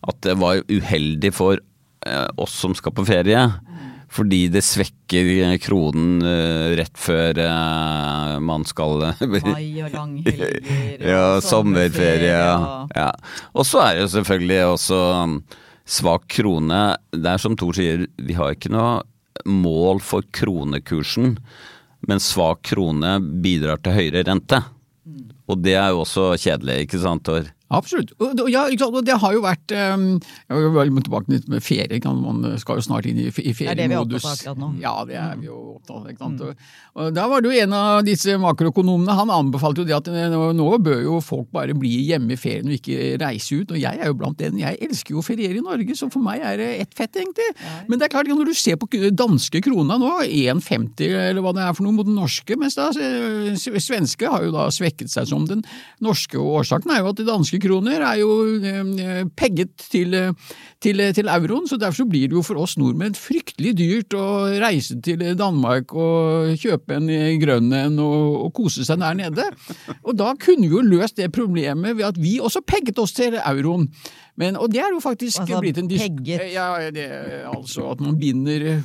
at 0.10 0.22
det 0.26 0.38
var 0.42 0.64
uheldig 0.72 1.34
for 1.36 1.60
eh, 1.60 2.30
oss 2.42 2.56
som 2.64 2.74
skal 2.78 2.96
på 2.98 3.06
ferie. 3.06 3.44
Fordi 4.10 4.46
det 4.54 4.62
svekker 4.64 5.58
kronen 5.60 6.22
eh, 6.24 6.76
rett 6.80 6.96
før 6.98 7.38
eh, 7.44 8.38
man 8.40 8.64
skal 8.68 9.02
Mai 9.20 9.82
og 9.84 9.92
langhelger 9.94 11.04
ja, 11.04 11.24
sommerferie. 11.44 12.38
og- 12.56 12.94
Ja. 12.96 13.10
Og 13.54 13.66
så 13.68 13.82
er 13.84 13.96
det 13.98 14.06
jo 14.06 14.12
selvfølgelig 14.16 14.62
også 14.72 15.02
um, 15.24 15.36
svak 15.86 16.28
krone. 16.38 16.82
Det 17.12 17.34
er 17.34 17.38
som 17.44 17.56
Thor 17.60 17.76
sier, 17.76 18.08
vi 18.18 18.34
har 18.40 18.56
ikke 18.56 18.72
noe 18.72 19.02
mål 19.46 20.00
for 20.02 20.24
kronekursen, 20.34 21.36
men 22.08 22.20
svak 22.24 22.64
krone 22.72 23.18
bidrar 23.44 23.84
til 23.84 23.94
høyere 24.00 24.24
rente. 24.28 24.64
Og 25.48 25.62
det 25.64 25.76
er 25.80 25.92
jo 25.94 26.02
også 26.04 26.32
kjedelig, 26.40 26.82
ikke 26.88 27.00
sant, 27.04 27.24
Tor? 27.28 27.46
Absolutt. 27.74 28.14
Og, 28.24 28.46
ja, 28.48 28.64
det 29.04 29.16
har 29.20 29.34
jo 29.36 29.42
vært 29.44 29.74
um, 29.76 30.06
Jeg 30.48 30.92
må 30.96 31.02
tilbake 31.04 31.34
litt 31.34 31.48
med 31.52 31.64
ferie. 31.66 32.00
Man 32.08 32.46
skal 32.62 32.80
jo 32.80 32.86
snart 32.86 33.08
inn 33.10 33.20
i, 33.20 33.28
i 33.28 33.52
Det 33.52 33.68
er 33.68 33.76
det 33.76 33.88
vi 33.90 33.98
er 33.98 33.98
feriemodus. 33.98 34.24
opptatt 34.24 34.52
av 34.54 34.62
nå. 34.62 34.70
Ja, 34.80 34.94
det 35.08 35.18
er 35.20 35.36
vi 35.42 35.50
jo 35.50 35.58
opptatt 35.76 36.22
av. 36.24 36.54
og 36.96 37.12
Da 37.18 37.28
var 37.28 37.44
det 37.44 37.52
jo 37.52 37.66
en 37.66 37.76
av 37.76 38.06
disse 38.08 38.38
makroøkonomene, 38.40 39.18
han 39.18 39.34
anbefalte 39.34 39.84
jo 39.84 39.88
det 39.90 39.98
at 39.98 40.08
eh, 40.12 40.30
nå, 40.32 40.54
nå 40.56 40.70
bør 40.84 41.04
jo 41.04 41.20
folk 41.24 41.52
bare 41.56 41.76
bli 41.78 41.92
hjemme 42.08 42.38
i 42.38 42.40
ferien 42.40 42.72
og 42.72 42.78
ikke 42.78 43.18
reise 43.22 43.60
ut. 43.60 43.76
Og 43.76 43.82
jeg 43.82 44.00
er 44.00 44.12
jo 44.14 44.18
blant 44.22 44.40
den. 44.40 44.62
Jeg 44.62 44.80
elsker 44.88 45.18
jo 45.18 45.24
å 45.24 45.28
feriere 45.28 45.60
i 45.60 45.66
Norge, 45.66 45.98
så 46.00 46.08
for 46.14 46.24
meg 46.24 46.46
er 46.48 46.62
det 46.62 46.70
ett 46.86 46.96
fett, 46.98 47.20
egentlig. 47.20 47.50
Men 47.90 48.00
det 48.00 48.08
er 48.08 48.16
klart, 48.16 48.32
når 48.32 48.52
du 48.52 48.56
ser 48.58 48.80
på 48.80 48.88
danske 49.12 49.62
krona 49.66 50.00
nå, 50.00 50.14
1,50 50.24 51.04
eller 51.28 51.44
hva 51.44 51.52
det 51.58 51.66
er 51.68 51.76
for 51.76 51.88
noe 51.88 51.98
mot 52.00 52.08
den 52.08 52.16
norske, 52.18 52.56
mens 52.60 52.78
da 52.80 52.90
eh, 52.96 53.58
svenske 53.58 54.32
har 54.32 54.48
jo 54.48 54.56
da 54.56 54.70
svekket 54.74 55.12
seg 55.12 55.28
som 55.30 55.46
den 55.50 55.64
norske. 56.04 56.40
Og 56.40 56.62
årsaken 56.62 56.96
er 56.96 57.04
jo 57.04 57.12
at 57.12 57.20
de 57.20 57.28
danske 57.28 57.57
kroner 57.62 58.04
er 58.04 58.20
jo 58.22 58.32
eh, 58.58 59.24
pegget 59.38 59.88
til, 59.92 60.16
til, 60.84 61.04
til 61.16 61.32
euroen, 61.32 61.68
så 61.70 61.80
derfor 61.80 62.04
så 62.04 62.08
blir 62.10 62.30
det 62.30 62.38
jo 62.38 62.44
for 62.46 62.60
oss 62.62 62.78
nordmenn 62.80 63.18
fryktelig 63.18 63.74
dyrt 63.80 64.18
å 64.18 64.28
reise 64.62 65.00
til 65.04 65.24
Danmark 65.40 65.94
og 65.96 66.54
kjøpe 66.62 67.00
en 67.00 67.12
grønn 67.42 67.74
en 67.78 68.00
og, 68.04 68.38
og 68.46 68.54
kose 68.58 68.86
seg 68.88 69.02
der 69.04 69.18
nede. 69.20 69.50
Og 70.04 70.16
da 70.20 70.34
kunne 70.40 70.68
vi 70.68 70.76
jo 70.76 70.86
løst 70.86 71.20
det 71.20 71.32
problemet 71.36 71.98
ved 71.98 72.08
at 72.12 72.22
vi 72.22 72.38
også 72.44 72.64
pegget 72.68 73.00
oss 73.02 73.16
til 73.18 73.40
euroen. 73.42 73.90
Men, 74.38 74.58
og 74.62 74.70
det 74.70 74.84
er 74.84 74.92
jo 74.94 75.02
faktisk 75.02 75.42
Altså, 75.42 75.60
blitt 75.64 75.80
en 75.82 75.90
pegget? 75.90 76.44
Ja, 76.54 76.70
det, 76.94 77.08
altså 77.50 77.90
at 77.90 78.02
man 78.06 78.20
binder 78.22 78.84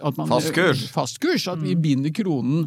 at 0.00 0.16
man, 0.18 0.28
Fastkurs. 0.28 0.88
Fastkurs, 0.90 1.46
at 1.48 1.62
vi 1.62 1.76
binder 1.78 2.10
kronen 2.14 2.66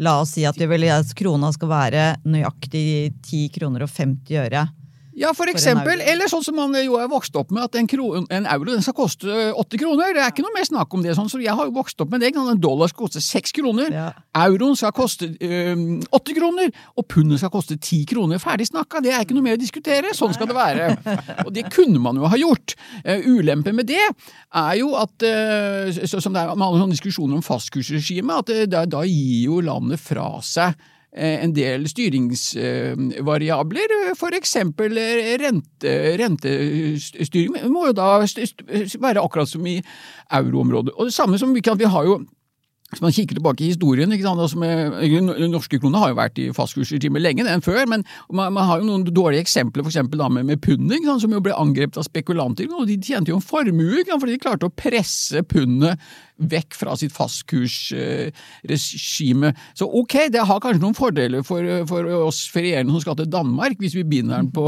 La 0.00 0.20
oss 0.20 0.32
si 0.36 0.46
at 0.48 0.56
vi 0.56 0.68
vil 0.70 0.86
krona 1.16 1.50
skal 1.52 1.68
være 1.68 2.04
nøyaktig 2.24 3.12
10 3.20 3.48
kroner 3.56 3.84
og 3.84 3.92
50 3.92 4.38
øre. 4.46 4.66
Ja, 5.18 5.32
for 5.36 5.50
eksempel. 5.50 6.00
For 6.00 6.12
Eller 6.12 6.30
sånn 6.30 6.44
som 6.44 6.56
man 6.56 6.74
jo 6.80 6.96
er 7.00 7.08
vokst 7.10 7.36
opp 7.38 7.52
med, 7.52 7.64
at 7.66 7.76
en, 7.78 7.88
kron, 7.90 8.26
en 8.32 8.46
euro 8.48 8.72
den 8.72 8.84
skal 8.84 8.96
koste 8.96 9.28
åtte 9.58 9.80
kroner. 9.80 10.14
Det 10.16 10.22
er 10.24 10.32
ikke 10.32 10.44
noe 10.44 10.54
mer 10.54 10.68
snakk 10.68 10.94
om 10.96 11.04
det. 11.04 11.16
sånn, 11.18 11.30
så 11.32 11.40
Jeg 11.42 11.56
har 11.58 11.68
jo 11.68 11.74
vokst 11.76 12.00
opp 12.00 12.12
med 12.12 12.24
det. 12.24 12.32
En 12.36 12.60
dollar 12.60 12.90
skal 12.90 13.06
koste 13.06 13.22
seks 13.24 13.52
kroner. 13.56 13.92
Ja. 13.92 14.06
Euroen 14.44 14.76
skal 14.78 14.94
koste 14.96 15.28
øhm, 15.36 16.00
åtte 16.12 16.36
kroner, 16.36 16.72
og 16.96 17.06
pundet 17.12 17.42
skal 17.42 17.52
koste 17.52 17.76
ti 17.76 18.02
kroner. 18.08 18.40
Ferdig 18.42 18.68
snakka, 18.70 19.02
det 19.04 19.12
er 19.12 19.26
ikke 19.26 19.36
noe 19.36 19.46
mer 19.46 19.58
å 19.58 19.62
diskutere. 19.62 20.14
Sånn 20.16 20.34
skal 20.36 20.48
det 20.50 20.56
være. 20.56 20.88
Og 21.46 21.52
det 21.54 21.66
kunne 21.72 22.00
man 22.02 22.16
jo 22.16 22.30
ha 22.30 22.40
gjort. 22.40 22.76
Ulempen 23.26 23.76
med 23.76 23.90
det 23.90 24.00
er 24.02 24.74
jo 24.80 24.94
at, 24.98 25.26
som 26.08 26.32
det 26.32 26.40
er 26.42 26.54
med 26.56 26.66
alle 26.66 26.82
sånne 26.82 26.96
diskusjoner 26.96 27.38
om 27.38 27.44
fastkursregime, 27.44 28.40
at 28.42 28.52
da, 28.70 28.84
da 28.88 29.04
gir 29.08 29.48
jo 29.50 29.60
landet 29.64 30.00
fra 30.02 30.34
seg 30.44 30.72
eh, 30.72 30.91
en 31.12 31.52
del 31.52 31.84
styringsvariabler, 31.90 34.14
for 34.16 34.32
eksempel 34.36 34.96
eh, 34.96 35.38
rente, 35.40 36.16
rentestyring 36.16 37.68
må 37.72 37.86
jo 37.90 37.94
da 37.98 38.18
være 38.22 39.20
akkurat 39.20 39.48
som 39.50 39.66
i 39.68 39.82
euroområdet. 40.32 40.94
Og 40.96 41.04
det 41.10 41.16
samme 41.16 41.38
som 41.38 41.52
vi 41.52 41.84
har 41.84 42.04
jo 42.08 42.24
hvis 42.92 43.00
man 43.00 43.12
kikker 43.16 43.38
tilbake 43.38 43.62
i 43.64 43.70
historien, 43.70 44.10
ikke 44.12 44.28
altså 44.28 44.58
med, 44.60 44.92
norske 45.48 45.78
krone 45.80 45.96
har 45.96 46.10
jo 46.12 46.16
vært 46.18 46.36
i 46.42 46.50
fastkursregime 46.52 47.22
lenge, 47.22 47.46
den 47.46 47.64
før, 47.64 47.86
men 47.88 48.04
man, 48.28 48.52
man 48.52 48.68
har 48.68 48.82
jo 48.82 48.88
noen 48.90 49.06
dårlige 49.08 49.40
eksempler, 49.46 49.88
da 50.12 50.28
med, 50.28 50.44
med 50.44 50.60
pundet, 50.60 51.00
som 51.22 51.32
jo 51.32 51.40
ble 51.40 51.56
angrepet 51.56 51.96
av 51.96 52.04
spekulanter, 52.04 52.68
og 52.68 52.84
de 52.90 53.00
tjente 53.00 53.32
jo 53.32 53.40
en 53.40 53.48
formue, 53.48 54.02
ikke 54.02 54.12
sant, 54.12 54.20
fordi 54.26 54.36
de 54.36 54.44
klarte 54.44 54.68
å 54.68 54.76
presse 54.76 55.40
pundet 55.48 55.96
vekk 56.52 56.74
fra 56.74 56.96
sitt 56.98 57.12
fastkursregime. 57.14 59.52
Så 59.78 59.86
ok, 59.86 60.14
det 60.34 60.42
har 60.48 60.60
kanskje 60.60 60.82
noen 60.82 60.98
fordeler 60.98 61.42
for, 61.46 61.62
for 61.88 62.02
oss 62.26 62.50
ferierende 62.52 62.92
som 62.92 63.00
skal 63.04 63.16
til 63.20 63.32
Danmark, 63.32 63.76
hvis 63.80 63.96
vi 63.96 64.04
binder 64.08 64.36
den 64.42 64.50
på, 64.52 64.66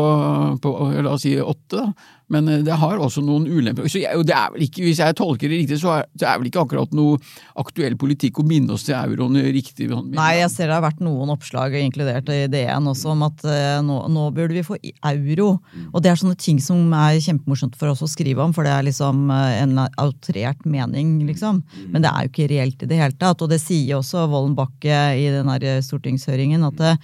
på 0.65 0.71
la 0.95 1.11
oss 1.13 1.23
si 1.27 1.33
åtte, 1.41 1.77
da. 1.77 1.87
Men 2.35 2.51
eh, 2.51 2.63
det 2.67 2.79
har 2.81 3.01
også 3.01 3.23
noen 3.25 3.47
ulemper. 3.49 3.89
Så 3.91 4.03
jeg, 4.03 4.25
vel 4.25 4.67
ikke, 4.67 4.85
hvis 4.87 5.03
jeg 5.03 5.17
tolker 5.19 5.51
det 5.51 5.61
riktig, 5.63 5.81
så 5.83 5.99
er 5.99 6.09
det 6.15 6.29
er 6.29 6.41
vel 6.41 6.49
ikke 6.51 6.63
akkurat 6.65 6.95
noe 6.97 7.19
aktuell 7.61 7.97
politikk 8.01 8.41
å 8.41 8.47
binde 8.49 8.75
oss 8.77 8.87
til 8.87 8.97
euroen 8.97 9.39
riktig. 9.55 9.89
Nei, 10.15 10.31
jeg 10.41 10.51
ser 10.53 10.71
det 10.71 10.77
har 10.77 10.85
vært 10.85 11.03
noen 11.05 11.33
oppslag, 11.35 11.77
inkludert 11.79 12.31
i 12.33 12.45
DN 12.51 12.91
også, 12.91 13.13
om 13.15 13.25
at 13.27 13.45
eh, 13.49 13.79
nå, 13.85 13.99
nå 14.15 14.29
burde 14.35 14.57
vi 14.57 14.65
få 14.67 14.79
euro. 15.11 15.49
Og 15.91 16.03
det 16.05 16.13
er 16.13 16.21
sånne 16.21 16.39
ting 16.41 16.61
som 16.63 16.93
er 16.97 17.21
kjempemorsomt 17.25 17.79
for 17.81 17.93
oss 17.93 18.05
å 18.05 18.11
skrive 18.11 18.45
om, 18.45 18.55
for 18.57 18.67
det 18.67 18.75
er 18.75 18.89
liksom 18.89 19.29
eh, 19.35 19.61
en 19.63 19.79
outrert 20.03 20.67
mening, 20.69 21.17
liksom. 21.29 21.63
Men 21.93 22.05
det 22.05 22.13
er 22.13 22.27
jo 22.27 22.35
ikke 22.35 22.51
reelt 22.53 22.85
i 22.85 22.91
det 22.91 23.01
hele 23.01 23.19
tatt. 23.19 23.43
Og 23.45 23.51
det 23.51 23.63
sier 23.63 23.99
også 23.99 24.27
Vollen 24.31 24.57
Bakke 24.59 25.07
i 25.19 25.29
den 25.35 25.51
stortingshøringen, 25.85 26.65
at 26.67 26.79
det, 26.81 26.95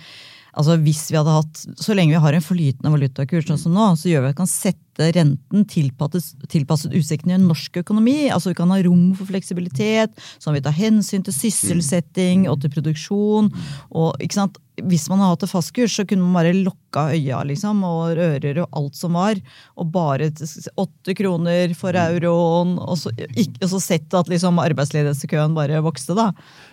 Altså 0.57 0.77
hvis 0.83 1.05
vi 1.11 1.19
hadde 1.19 1.35
hatt, 1.35 1.65
Så 1.79 1.95
lenge 1.95 2.15
vi 2.15 2.23
har 2.23 2.37
en 2.37 2.45
flytende 2.45 2.93
valutakurs 2.93 3.47
sånn 3.49 3.61
som 3.61 3.75
nå, 3.77 3.93
så 3.99 4.11
gjør 4.11 4.25
vi 4.25 4.31
at 4.31 4.35
vi 4.35 4.41
kan 4.41 4.51
sette 4.51 5.11
renten 5.17 5.65
tilpasset, 5.71 6.47
tilpasset 6.53 6.95
utsiktene 6.97 7.39
i 7.39 7.43
norsk 7.43 7.81
økonomi. 7.83 8.31
altså 8.31 8.51
Vi 8.51 8.59
kan 8.59 8.73
ha 8.73 8.81
rom 8.85 9.15
for 9.17 9.31
fleksibilitet, 9.31 10.13
sånn 10.39 10.53
at 10.53 10.61
vi 10.61 10.65
tar 10.67 10.77
hensyn 10.77 11.25
til 11.25 11.37
sysselsetting 11.37 12.49
og 12.51 12.61
til 12.61 12.75
produksjon. 12.75 13.53
og 13.91 14.21
ikke 14.21 14.41
sant, 14.41 14.59
hvis 14.89 15.09
man 15.11 15.21
hadde 15.21 15.35
hatt 15.35 15.45
et 15.47 15.53
fastkurs, 15.53 15.95
så 15.97 16.07
kunne 16.09 16.25
man 16.25 16.39
bare 16.39 16.57
lokka 16.57 17.11
øya 17.15 17.43
liksom, 17.49 17.83
og 17.87 18.21
ører 18.21 18.63
og 18.65 18.79
alt 18.81 18.97
som 18.99 19.17
var. 19.19 19.41
Og 19.77 19.91
bare 19.93 20.31
åtte 20.31 21.17
kroner 21.19 21.75
for 21.79 21.97
euroen, 21.97 22.77
og 22.81 22.99
så, 23.01 23.13
så 23.61 23.83
sett 23.83 24.17
at 24.17 24.31
liksom, 24.31 24.61
arbeidsledighetskøen 24.63 25.57
bare 25.57 25.83
vokste, 25.85 26.17
da. 26.19 26.31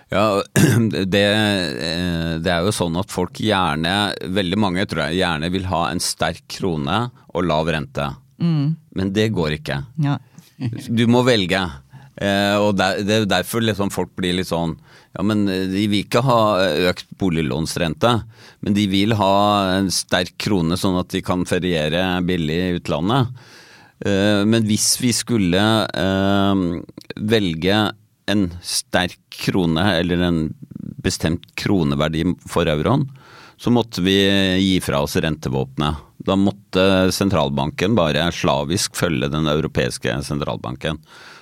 Ja, 0.10 0.42
det, 1.14 1.24
eh, 1.24 2.36
det, 2.40 2.52
er 2.52 2.64
jo 2.64 2.76
sånn 2.76 2.96
at 3.00 3.12
folk 3.12 3.42
gjerne, 3.44 3.96
veldig 4.24 4.60
mange 4.60 4.86
tror 4.88 5.08
jeg, 5.08 5.20
gjerne 5.22 5.52
vil 5.52 5.68
ha 5.68 5.88
en 5.92 6.02
sterk 6.04 6.46
krone 6.58 7.02
og 7.34 7.48
lav 7.48 7.68
rente. 7.74 8.08
Mm. 8.40 8.78
Men 8.96 9.12
det 9.16 9.30
går 9.36 9.58
ikke. 9.60 9.82
Ja. 10.04 10.16
Du 10.88 11.04
må 11.12 11.26
velge. 11.28 11.60
Eh, 12.18 12.56
og 12.58 12.78
der, 12.80 13.04
Det 13.06 13.14
er 13.14 13.28
derfor 13.30 13.62
liksom 13.62 13.92
folk 13.94 14.16
blir 14.18 14.34
litt 14.40 14.50
sånn 14.50 14.72
Ja, 15.14 15.22
men 15.22 15.44
de 15.46 15.84
vil 15.86 16.00
ikke 16.02 16.24
ha 16.26 16.40
økt 16.90 17.12
boliglånsrente, 17.22 18.10
men 18.66 18.74
de 18.74 18.88
vil 18.90 19.14
ha 19.18 19.36
en 19.76 19.92
sterk 19.94 20.34
krone 20.42 20.78
sånn 20.78 20.98
at 20.98 21.12
de 21.14 21.22
kan 21.26 21.46
feriere 21.50 22.02
billig 22.26 22.58
i 22.58 22.74
utlandet. 22.80 23.32
Eh, 24.06 24.42
men 24.46 24.66
hvis 24.70 24.92
vi 25.02 25.14
skulle 25.14 25.64
velge 27.18 27.80
en 28.27 28.50
sterk 28.62 29.19
krone 29.43 29.84
eller 30.00 30.22
en 30.27 30.41
bestemt 31.03 31.46
kroneverdi 31.55 32.25
for 32.50 32.69
euroen, 32.69 33.07
så 33.57 33.72
måtte 33.74 34.03
vi 34.05 34.17
gi 34.62 34.75
fra 34.84 35.01
oss 35.01 35.15
rentevåpenet. 35.17 36.03
Da 36.27 36.36
måtte 36.38 37.12
sentralbanken 37.15 37.96
bare 37.98 38.27
slavisk 38.36 38.98
følge 39.00 39.31
den 39.34 39.48
europeiske 39.50 40.13
sentralbanken. 40.27 41.00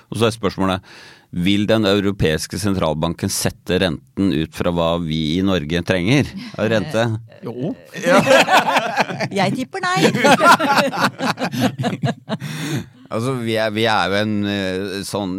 Og 0.08 0.20
så 0.20 0.28
er 0.28 0.36
spørsmålet 0.36 0.96
vil 1.36 1.66
den 1.68 1.84
europeiske 1.84 2.58
sentralbanken 2.62 3.28
sette 3.32 3.80
renten 3.82 4.30
ut 4.32 4.54
fra 4.56 4.70
hva 4.72 4.96
vi 5.02 5.36
i 5.36 5.42
Norge 5.44 5.82
trenger 5.84 6.30
av 6.56 6.70
rente? 6.72 7.06
Jo. 7.44 7.74
Ja. 8.00 8.22
Jeg 9.42 9.56
tipper 9.58 9.80
nei. 9.84 10.00
altså, 13.10 13.36
vi 13.42 13.56
er, 13.60 13.72
vi 13.74 13.86
er, 13.90 14.10
jo 14.10 14.18
en 14.22 14.34
eh, 14.50 14.98
sånn 15.06 15.38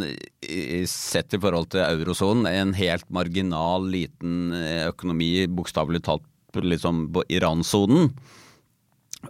Sett 0.88 1.36
i 1.36 1.39
forhold 1.41 1.71
til 1.74 1.83
eurosonen, 1.83 2.47
en 2.47 2.74
helt 2.77 3.07
marginal 3.13 3.88
liten 3.91 4.53
eh, 4.55 4.88
økonomi, 4.88 5.31
bokstavelig 5.51 6.03
talt 6.07 6.25
liksom 6.57 7.07
på 7.13 7.25
Iran-sonen. 7.36 8.13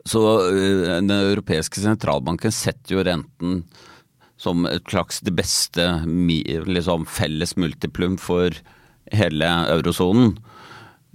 Så 0.05 0.21
eh, 0.51 0.99
den 0.99 1.13
europeiske 1.15 1.81
sentralbanken 1.81 2.53
setter 2.53 2.97
jo 2.97 3.05
renten 3.07 3.63
som 4.37 4.67
et 4.69 4.85
slags 4.85 5.23
det 5.25 5.33
beste 5.33 5.87
liksom, 6.05 7.07
felles 7.09 7.55
multiplum 7.57 8.19
for 8.21 8.53
hele 9.09 9.49
eurosonen. 9.73 10.35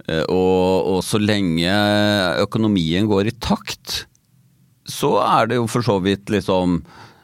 Og, 0.03 0.89
og, 0.91 0.97
så 1.07 1.21
lenge 1.21 1.71
økonomien 2.43 3.07
går 3.07 3.29
i 3.29 3.35
takt, 3.39 4.01
så 4.83 5.13
er 5.23 5.47
det 5.47 5.61
jo 5.61 5.69
for 5.71 5.85
så 5.87 5.95
vidt 6.03 6.33
liksom 6.33 6.81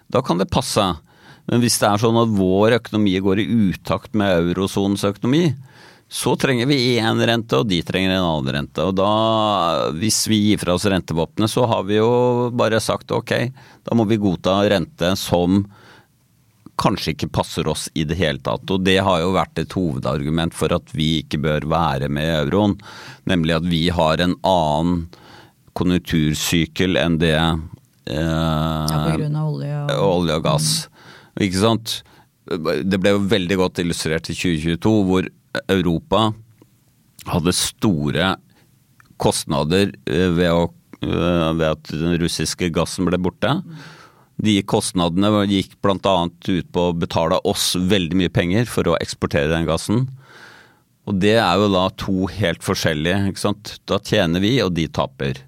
Da 0.09 0.23
kan 0.25 0.41
det 0.41 0.49
passe. 0.51 0.83
Men 1.49 1.63
hvis 1.63 1.79
det 1.81 1.89
er 1.89 2.01
sånn 2.01 2.17
at 2.21 2.33
vår 2.33 2.77
økonomi 2.79 3.15
går 3.25 3.41
i 3.41 3.49
utakt 3.69 4.17
med 4.17 4.35
eurosonens 4.43 5.05
økonomi, 5.07 5.47
så 6.09 6.33
trenger 6.41 6.65
vi 6.65 6.97
én 6.97 7.21
rente, 7.21 7.59
og 7.59 7.67
de 7.69 7.83
trenger 7.85 8.15
en 8.15 8.25
annen 8.25 8.53
rente. 8.55 8.81
Og 8.81 8.95
da, 8.97 9.09
hvis 9.93 10.23
vi 10.29 10.39
gir 10.47 10.61
fra 10.61 10.73
oss 10.73 10.87
rentevåpenet, 10.89 11.51
så 11.53 11.67
har 11.69 11.85
vi 11.85 11.99
jo 11.99 12.49
bare 12.57 12.81
sagt 12.81 13.13
ok, 13.13 13.35
da 13.85 13.97
må 13.97 14.07
vi 14.09 14.17
godta 14.21 14.57
rente 14.73 15.13
som 15.21 15.61
kanskje 16.79 17.13
ikke 17.13 17.29
passer 17.35 17.67
oss 17.69 17.87
i 17.93 18.05
det 18.09 18.17
hele 18.17 18.41
tatt. 18.41 18.65
Og 18.73 18.81
det 18.87 18.97
har 19.05 19.21
jo 19.21 19.35
vært 19.35 19.61
et 19.61 19.75
hovedargument 19.77 20.55
for 20.55 20.73
at 20.73 20.93
vi 20.97 21.19
ikke 21.21 21.41
bør 21.43 21.67
være 21.69 22.09
med 22.09 22.25
i 22.25 22.37
euroen. 22.39 22.77
Nemlig 23.29 23.59
at 23.59 23.67
vi 23.69 23.83
har 23.93 24.23
en 24.23 24.37
annen 24.47 25.03
konjunktursykkel 25.77 26.97
enn 26.99 27.19
det 27.21 27.37
eh, 28.09 28.89
ja, 28.89 28.99
på 29.05 29.17
grunn 29.19 29.37
av 29.39 29.51
olje 29.53 29.81
og, 29.95 30.05
olje 30.21 30.37
og 30.39 30.45
gass. 30.45 30.69
Mm. 30.87 31.43
Ikke 31.47 31.61
sant? 31.61 31.95
Det 32.49 32.97
ble 32.97 33.13
jo 33.13 33.25
veldig 33.29 33.57
godt 33.61 33.81
illustrert 33.83 34.31
i 34.31 34.35
2022, 34.37 34.93
hvor 35.07 35.29
Europa 35.69 36.29
hadde 37.29 37.53
store 37.55 38.33
kostnader 39.21 39.93
eh, 40.09 40.29
ved, 40.35 40.49
å, 40.49 40.67
eh, 41.03 41.49
ved 41.59 41.67
at 41.69 41.93
den 41.93 42.17
russiske 42.21 42.71
gassen 42.73 43.09
ble 43.09 43.19
borte. 43.21 43.59
Mm. 43.59 43.81
De 44.39 44.55
kostnadene 44.63 45.43
gikk 45.51 45.75
bl.a. 45.83 46.15
ut 46.29 46.71
på 46.71 46.85
å 46.87 46.95
betale 46.95 47.41
oss 47.47 47.73
veldig 47.75 48.21
mye 48.21 48.31
penger 48.31 48.69
for 48.71 48.87
å 48.87 48.95
eksportere 49.01 49.51
den 49.51 49.67
gassen. 49.67 50.05
Og 51.09 51.17
det 51.19 51.35
er 51.41 51.59
jo 51.59 51.67
da 51.73 51.87
to 51.97 52.29
helt 52.31 52.63
forskjellige. 52.63 53.31
ikke 53.31 53.41
sant? 53.41 53.75
Da 53.89 53.99
tjener 53.99 54.43
vi, 54.43 54.53
og 54.63 54.75
de 54.77 54.85
taper. 54.93 55.41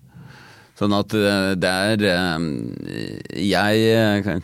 Sånn 0.82 0.98
at 0.98 1.14
eh, 1.14 1.52
det 1.62 1.70
er 1.70 2.06
eh, 2.10 3.38
Jeg, 3.38 4.38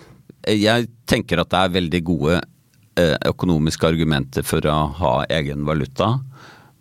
jeg 0.53 0.89
tenker 1.09 1.41
at 1.41 1.49
det 1.49 1.61
er 1.63 1.77
veldig 1.79 2.01
gode 2.05 2.35
eh, 2.37 3.15
økonomiske 3.25 3.89
argumenter 3.89 4.45
for 4.45 4.65
å 4.69 4.79
ha 4.99 5.13
egen 5.39 5.65
valuta. 5.65 6.19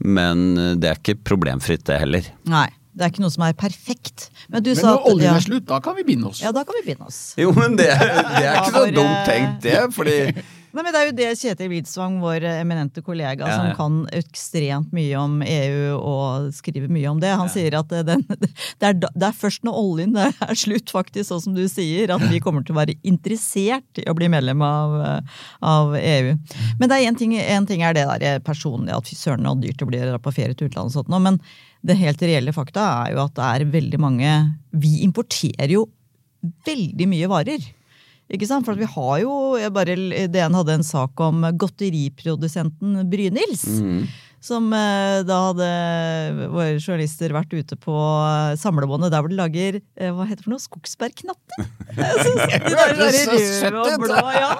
Men 0.05 0.51
det 0.77 0.91
er 0.91 0.99
ikke 1.01 1.17
problemfritt, 1.25 1.87
det 1.89 2.03
heller. 2.03 2.35
Nei. 2.53 2.69
Det 2.97 3.05
er 3.05 3.11
ikke 3.13 3.21
noe 3.21 3.33
som 3.33 3.43
er 3.45 3.53
perfekt. 3.61 4.31
Men, 4.49 4.63
men 4.65 4.79
når 4.81 4.95
at, 4.95 5.07
oljen 5.11 5.35
er 5.35 5.43
slutt, 5.45 5.65
da 5.69 5.83
kan 5.85 5.93
vi 5.99 6.05
binde 6.09 6.31
oss. 6.31 6.39
Ja, 6.41 6.49
da 6.57 6.63
kan 6.65 6.79
vi 6.79 6.87
binde 6.87 7.05
oss. 7.05 7.19
Jo, 7.37 7.51
men 7.53 7.75
det, 7.77 7.91
det 7.93 8.41
er 8.41 8.63
ikke 8.63 8.73
så 8.73 8.85
dumt 8.97 9.27
tenkt, 9.29 9.59
det. 9.67 9.83
fordi 9.93 10.15
Nei, 10.77 10.83
men 10.85 10.93
Det 10.93 11.01
er 11.01 11.09
jo 11.09 11.13
det 11.17 11.29
Kjetil 11.41 11.71
Widsvang, 11.73 12.19
vår 12.21 12.45
eminente 12.51 13.01
kollega, 13.01 13.47
ja, 13.47 13.49
ja. 13.49 13.57
som 13.57 13.77
kan 13.79 13.95
ekstremt 14.13 14.91
mye 14.93 15.17
om 15.17 15.39
EU 15.41 15.95
og 15.97 16.51
skriver 16.53 16.91
mye 16.93 17.09
om 17.09 17.23
det. 17.23 17.31
Han 17.33 17.49
ja. 17.49 17.53
sier 17.55 17.77
at 17.79 17.95
den, 18.05 18.25
det, 18.29 18.51
er, 18.85 18.99
det, 19.01 19.09
er, 19.15 19.37
først 19.37 19.65
når 19.65 19.79
oljen 19.81 20.13
er 20.21 20.53
slutt, 20.67 20.93
faktisk, 20.93 21.31
sånn 21.31 21.41
som 21.47 21.55
du 21.57 21.65
sier, 21.73 22.13
at 22.13 22.27
vi 22.29 22.43
kommer 22.45 22.67
til 22.67 22.77
å 22.77 22.81
være 22.83 22.99
interessert 23.09 24.03
i 24.03 24.05
å 24.11 24.17
bli 24.19 24.29
medlem 24.33 24.61
av, 24.67 24.99
av 25.65 25.97
EU. 25.97 26.37
Men 26.77 26.93
det 26.93 26.99
er 26.99 27.09
en 27.09 27.19
ting, 27.23 27.33
en 27.41 27.71
ting 27.71 27.81
er 27.87 27.97
det 27.97 28.05
der 28.21 28.45
personlig, 28.45 28.93
at 28.93 29.09
fy 29.09 29.17
søren 29.17 29.49
så 29.49 29.57
dyrt 29.63 29.81
det 29.81 29.89
blir 29.89 30.13
på 30.21 30.35
ferie 30.37 30.59
til 30.59 30.69
utlandet 30.69 30.93
og 30.93 30.99
sånt, 31.01 31.17
men 31.17 31.41
det 31.87 31.97
helt 32.03 32.21
reelle 32.21 32.53
fakta 32.53 32.85
er 33.07 33.17
jo 33.17 33.25
at 33.25 33.37
det 33.37 33.49
er 33.49 33.71
veldig 33.71 33.99
mange 34.03 34.31
Vi 34.77 35.01
importerer 35.07 35.73
jo 35.73 35.87
veldig 36.67 37.07
mye 37.09 37.29
varer. 37.31 37.65
Ikke 38.33 38.49
sant? 38.49 38.67
For 38.67 38.79
vi 38.79 38.89
har 38.91 39.19
jo 39.23 39.33
bare, 39.75 39.95
DN 40.33 40.57
hadde 40.59 40.79
en 40.81 40.87
sak 40.87 41.21
om 41.23 41.45
godteriprodusenten 41.55 43.05
Brynils. 43.11 43.67
Mm. 43.79 44.07
Som 44.47 44.69
eh, 44.77 45.25
da 45.27 45.37
hadde 45.49 45.69
våre 46.53 46.77
journalister 46.79 47.33
vært 47.35 47.55
ute 47.57 47.77
på 47.83 47.95
eh, 47.97 48.53
samlebåndet 48.61 49.11
der 49.11 49.25
hvor 49.25 49.33
de 49.33 49.39
lager 49.41 49.79
eh, 49.81 50.13
hva 50.15 50.27
heter 50.29 50.45
det 50.45 50.47
for 50.47 50.55
noe? 50.55 50.63
Skogsbærknatter? 50.63 51.67
de 51.97 52.75
der, 52.77 52.95
der 52.95 53.75
røde 53.75 53.97
og 53.97 54.05
blå, 54.05 54.21
ja. 54.37 54.51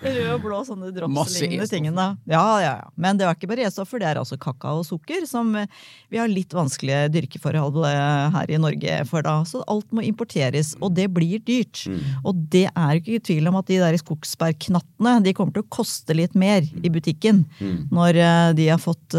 Rød 0.00 0.30
og 0.38 0.40
blå 0.46 0.60
sånne 0.64 0.88
dropslignende 0.96 1.68
tingene. 1.68 2.06
Ja, 2.24 2.44
ja, 2.62 2.72
ja. 2.78 2.88
Men 2.96 3.20
det 3.20 3.26
er 3.26 3.36
ikke 3.36 3.50
bare 3.50 3.66
E-stoffer, 3.68 4.00
det 4.00 4.08
er 4.08 4.22
altså 4.22 4.38
kakao 4.40 4.80
og 4.80 4.88
sukker, 4.88 5.26
som 5.28 5.52
vi 5.52 6.20
har 6.20 6.32
litt 6.32 6.56
vanskelige 6.56 7.10
dyrkeforhold 7.12 7.82
her 7.84 8.52
i 8.52 8.60
Norge 8.62 8.98
for 9.10 9.26
da. 9.26 9.36
Så 9.48 9.60
alt 9.68 9.92
må 9.92 10.04
importeres, 10.06 10.72
og 10.80 10.94
det 10.96 11.10
blir 11.12 11.44
dyrt. 11.44 11.84
Mm. 11.90 12.00
Og 12.24 12.40
det 12.56 12.66
er 12.70 13.02
ikke 13.02 13.20
tvil 13.28 13.52
om 13.52 13.60
at 13.60 13.68
de 13.68 13.82
der 13.82 14.00
skogsbærknattene 14.00 15.18
de 15.26 15.36
kommer 15.36 15.58
til 15.58 15.66
å 15.66 15.70
koste 15.76 16.16
litt 16.16 16.36
mer 16.38 16.64
i 16.64 16.92
butikken 16.92 17.44
mm. 17.60 17.78
når 17.92 18.22
de 18.56 18.70
har 18.70 18.80
fått 18.80 19.16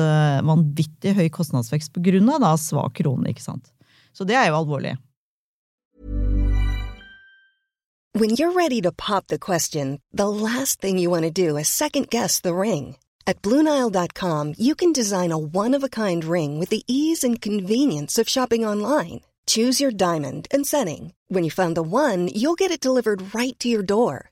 vanvittig 0.47 1.15
høy 1.17 1.27
kostnadsvekst 1.33 1.93
pga. 1.93 2.55
svak 2.57 2.95
krone. 2.99 3.29
ikke 3.29 3.43
sant? 3.43 3.71
Så 4.13 4.25
det 4.25 4.35
er 4.35 4.49
jo 4.49 4.61
alvorlig. 4.61 4.97
When 8.13 8.31
you're 8.31 8.51
ready 8.51 8.81
to 8.81 8.91
pop 8.91 9.27
the 9.27 9.37
question, 9.37 10.01
the 10.11 10.27
last 10.27 10.81
thing 10.81 10.97
you 10.97 11.11
want 11.11 11.25
to 11.25 11.31
do 11.31 11.55
is 11.55 11.67
second 11.67 12.09
guess 12.09 12.41
the 12.41 12.55
ring. 12.55 12.97
At 13.27 13.41
BlueNile.com 13.41 14.55
you 14.57 14.73
can 14.73 14.91
design 14.91 15.31
a 15.31 15.37
one-of-a-kind 15.37 16.23
ring 16.25 16.59
with 16.59 16.69
the 16.69 16.83
ease 16.87 17.23
and 17.23 17.41
convenience 17.41 18.17
of 18.17 18.29
shopping 18.29 18.65
online. 18.65 19.21
Choose 19.45 19.79
your 19.79 19.91
diamond 19.91 20.47
and 20.51 20.65
setting. 20.65 21.13
When 21.29 21.43
you 21.43 21.51
find 21.51 21.75
the 21.75 21.83
one, 21.83 22.27
you'll 22.33 22.55
get 22.55 22.71
it 22.71 22.81
delivered 22.81 23.35
right 23.35 23.57
to 23.59 23.69
your 23.69 23.83
door. 23.83 24.31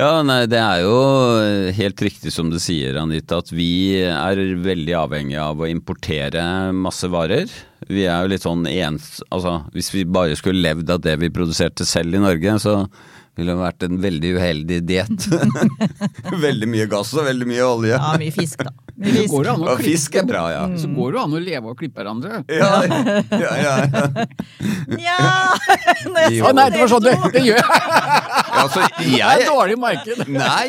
Ja, 0.00 0.22
nei, 0.24 0.46
det 0.48 0.56
er 0.56 0.80
jo 0.80 0.94
helt 1.76 2.00
riktig 2.00 2.30
som 2.32 2.48
du 2.48 2.56
sier, 2.62 2.96
Anita, 2.96 3.42
at 3.42 3.50
vi 3.52 4.00
er 4.00 4.38
veldig 4.64 4.94
avhengig 4.96 5.36
av 5.36 5.60
å 5.60 5.68
importere 5.68 6.40
masse 6.72 7.10
varer. 7.12 7.50
Vi 7.84 8.06
er 8.08 8.22
jo 8.22 8.30
litt 8.32 8.46
sånn 8.46 8.64
ens... 8.70 9.18
Altså, 9.28 9.58
hvis 9.74 9.90
vi 9.92 10.06
bare 10.08 10.38
skulle 10.40 10.64
levd 10.64 10.94
av 10.94 11.02
det 11.04 11.18
vi 11.20 11.28
produserte 11.34 11.84
selv 11.84 12.16
i 12.16 12.22
Norge, 12.24 12.56
så 12.64 12.78
ville 13.38 13.54
vært 13.56 13.84
en 13.86 13.98
veldig 14.02 14.30
uheldig 14.36 14.78
diett. 14.88 15.26
veldig 16.46 16.68
mye 16.68 16.86
gass 16.90 17.12
og 17.16 17.24
veldig 17.28 17.46
mye 17.48 17.64
olje. 17.64 17.94
Ja, 17.94 18.10
mye 18.20 18.32
fisk, 18.34 18.64
da. 18.66 18.72
Mye 19.00 19.14
fisk. 19.14 19.30
går 19.32 19.44
det 19.46 19.52
an 19.52 19.62
å 19.62 19.68
Og 19.70 19.78
klippe- 19.78 19.86
fisk 19.86 20.16
er 20.20 20.26
bra, 20.28 20.42
ja. 20.52 20.62
Så 20.80 20.90
går 20.92 21.14
det 21.14 21.20
an 21.22 21.36
å 21.38 21.40
leve 21.40 21.70
og 21.72 21.78
klippe 21.80 22.02
hverandre. 22.02 22.40
Ja, 22.52 22.70
ja, 23.30 23.52
ja. 23.64 23.74
ja. 25.00 25.18
Jo. 26.30 26.46
Å 26.48 26.52
nei, 26.56 26.66
det 26.74 26.80
var 26.82 26.90
sånn 26.90 27.04
det, 27.06 27.14
det 27.36 27.42
gjør 27.46 27.60
jeg! 27.60 27.66
Altså, 28.60 28.82
Det 28.98 29.20
er 29.22 29.40
jeg 29.40 29.46
dårlig 29.48 29.76
marked. 29.80 30.24
Nei, 30.34 30.64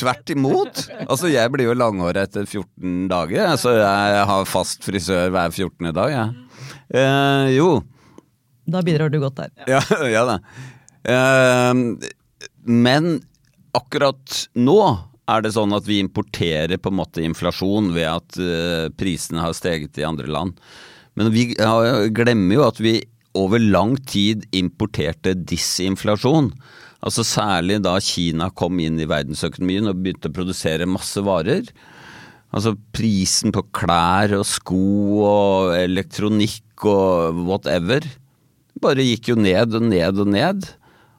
tvert 0.00 0.32
imot. 0.32 0.80
Altså, 1.06 1.28
jeg 1.30 1.52
blir 1.52 1.68
jo 1.68 1.74
langhåret 1.78 2.24
etter 2.26 2.46
14 2.48 3.04
dager. 3.12 3.44
Altså, 3.52 3.74
jeg 3.78 4.24
har 4.32 4.48
fast 4.50 4.86
frisør 4.88 5.30
hver 5.34 5.52
14. 5.52 5.92
dag, 5.94 6.14
jeg. 6.16 6.64
Eh, 6.96 7.52
jo. 7.58 7.68
Da 8.66 8.80
bidrar 8.86 9.12
du 9.12 9.20
godt 9.22 9.38
der. 9.44 9.52
Ja, 9.70 9.82
ja 10.10 10.24
da. 10.26 10.40
Eh, 11.06 11.72
men 12.66 13.10
akkurat 13.76 14.40
nå 14.58 14.80
er 15.26 15.42
det 15.42 15.54
sånn 15.56 15.74
at 15.74 15.86
vi 15.88 16.00
importerer 16.02 16.78
på 16.78 16.92
en 16.92 17.00
måte 17.00 17.24
inflasjon 17.26 17.92
ved 17.94 18.08
at 18.10 18.38
eh, 18.42 18.86
prisene 18.98 19.42
har 19.42 19.56
steget 19.58 19.98
i 19.98 20.06
andre 20.06 20.30
land. 20.30 20.58
Men 21.18 21.32
vi 21.34 21.48
glemmer 21.54 22.58
jo 22.58 22.66
at 22.66 22.80
vi 22.82 22.98
over 23.36 23.60
lang 23.60 23.96
tid 24.08 24.46
importerte 24.56 25.34
disinflasjon. 25.36 26.50
Altså 27.04 27.24
Særlig 27.26 27.80
da 27.84 27.96
Kina 28.02 28.48
kom 28.56 28.80
inn 28.82 29.00
i 29.00 29.08
verdensøkonomien 29.08 29.90
og 29.90 30.00
begynte 30.00 30.30
å 30.30 30.36
produsere 30.36 30.88
masse 30.88 31.20
varer. 31.24 31.68
Altså 32.54 32.76
prisen 32.96 33.52
på 33.52 33.64
klær 33.76 34.32
og 34.38 34.46
sko 34.48 34.84
og 35.26 35.74
elektronikk 35.76 36.86
og 36.88 37.42
whatever 37.48 38.06
bare 38.82 39.04
gikk 39.04 39.30
jo 39.32 39.38
ned 39.40 39.74
og 39.76 39.86
ned 39.88 40.20
og 40.20 40.28
ned. 40.30 40.66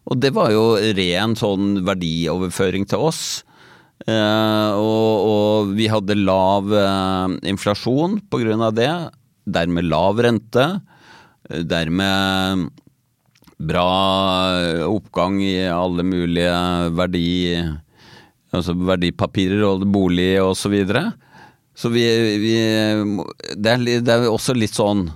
Og 0.08 0.20
det 0.24 0.32
var 0.36 0.54
jo 0.54 0.78
ren 0.98 1.36
sånn 1.36 1.82
verdioverføring 1.88 2.88
til 2.88 3.04
oss. 3.10 3.22
Eh, 4.08 4.72
og, 4.78 5.74
vi 5.76 5.90
hadde 5.92 6.16
lav 6.20 6.72
eh, 6.72 7.38
inflasjon 7.52 8.20
av 8.32 8.76
det. 8.78 8.92
Dermed 9.44 9.90
lav 9.90 10.22
rente. 10.24 10.68
Eh, 11.50 11.64
Dermed 11.68 12.70
bra 13.58 13.90
oppgang 14.86 15.40
i 15.42 15.66
alle 15.66 16.04
mulige 16.06 16.54
verdi, 16.94 17.58
altså 18.54 18.76
verdipapirer 18.78 19.64
og 19.66 19.88
bolig 19.90 20.36
og 20.44 20.54
så 20.56 20.70
videre. 20.70 21.08
Så 21.74 21.90
vi, 21.90 22.06
vi 22.38 22.54
det, 23.58 23.72
er, 23.72 23.82
det 23.82 24.14
er 24.14 24.28
også 24.30 24.54
litt 24.54 24.78
sånn 24.78 25.08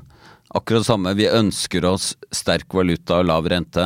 akkurat 0.58 0.82
det 0.82 0.90
samme. 0.90 1.14
Vi 1.18 1.30
ønsker 1.30 1.86
oss 1.86 2.16
sterk 2.34 2.74
valuta 2.74 3.22
og 3.22 3.30
lav 3.30 3.48
rente. 3.54 3.86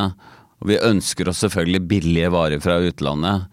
Og 0.65 0.71
vi 0.71 0.81
ønsker 0.81 1.29
oss 1.29 1.43
selvfølgelig 1.43 1.83
billige 1.85 2.29
varer 2.33 2.57
fra 2.57 2.79
utlandet. 2.81 3.43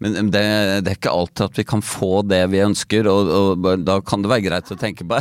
Men 0.00 0.30
det, 0.32 0.40
det 0.80 0.94
er 0.94 0.96
ikke 0.96 1.12
alltid 1.12 1.42
at 1.44 1.58
vi 1.60 1.64
kan 1.68 1.82
få 1.84 2.22
det 2.24 2.38
vi 2.54 2.62
ønsker, 2.64 3.04
og, 3.12 3.28
og 3.28 3.82
da 3.84 3.98
kan 4.00 4.24
det 4.24 4.30
være 4.32 4.46
greit 4.46 4.72
å 4.72 4.78
tenke 4.80 5.04
på 5.04 5.18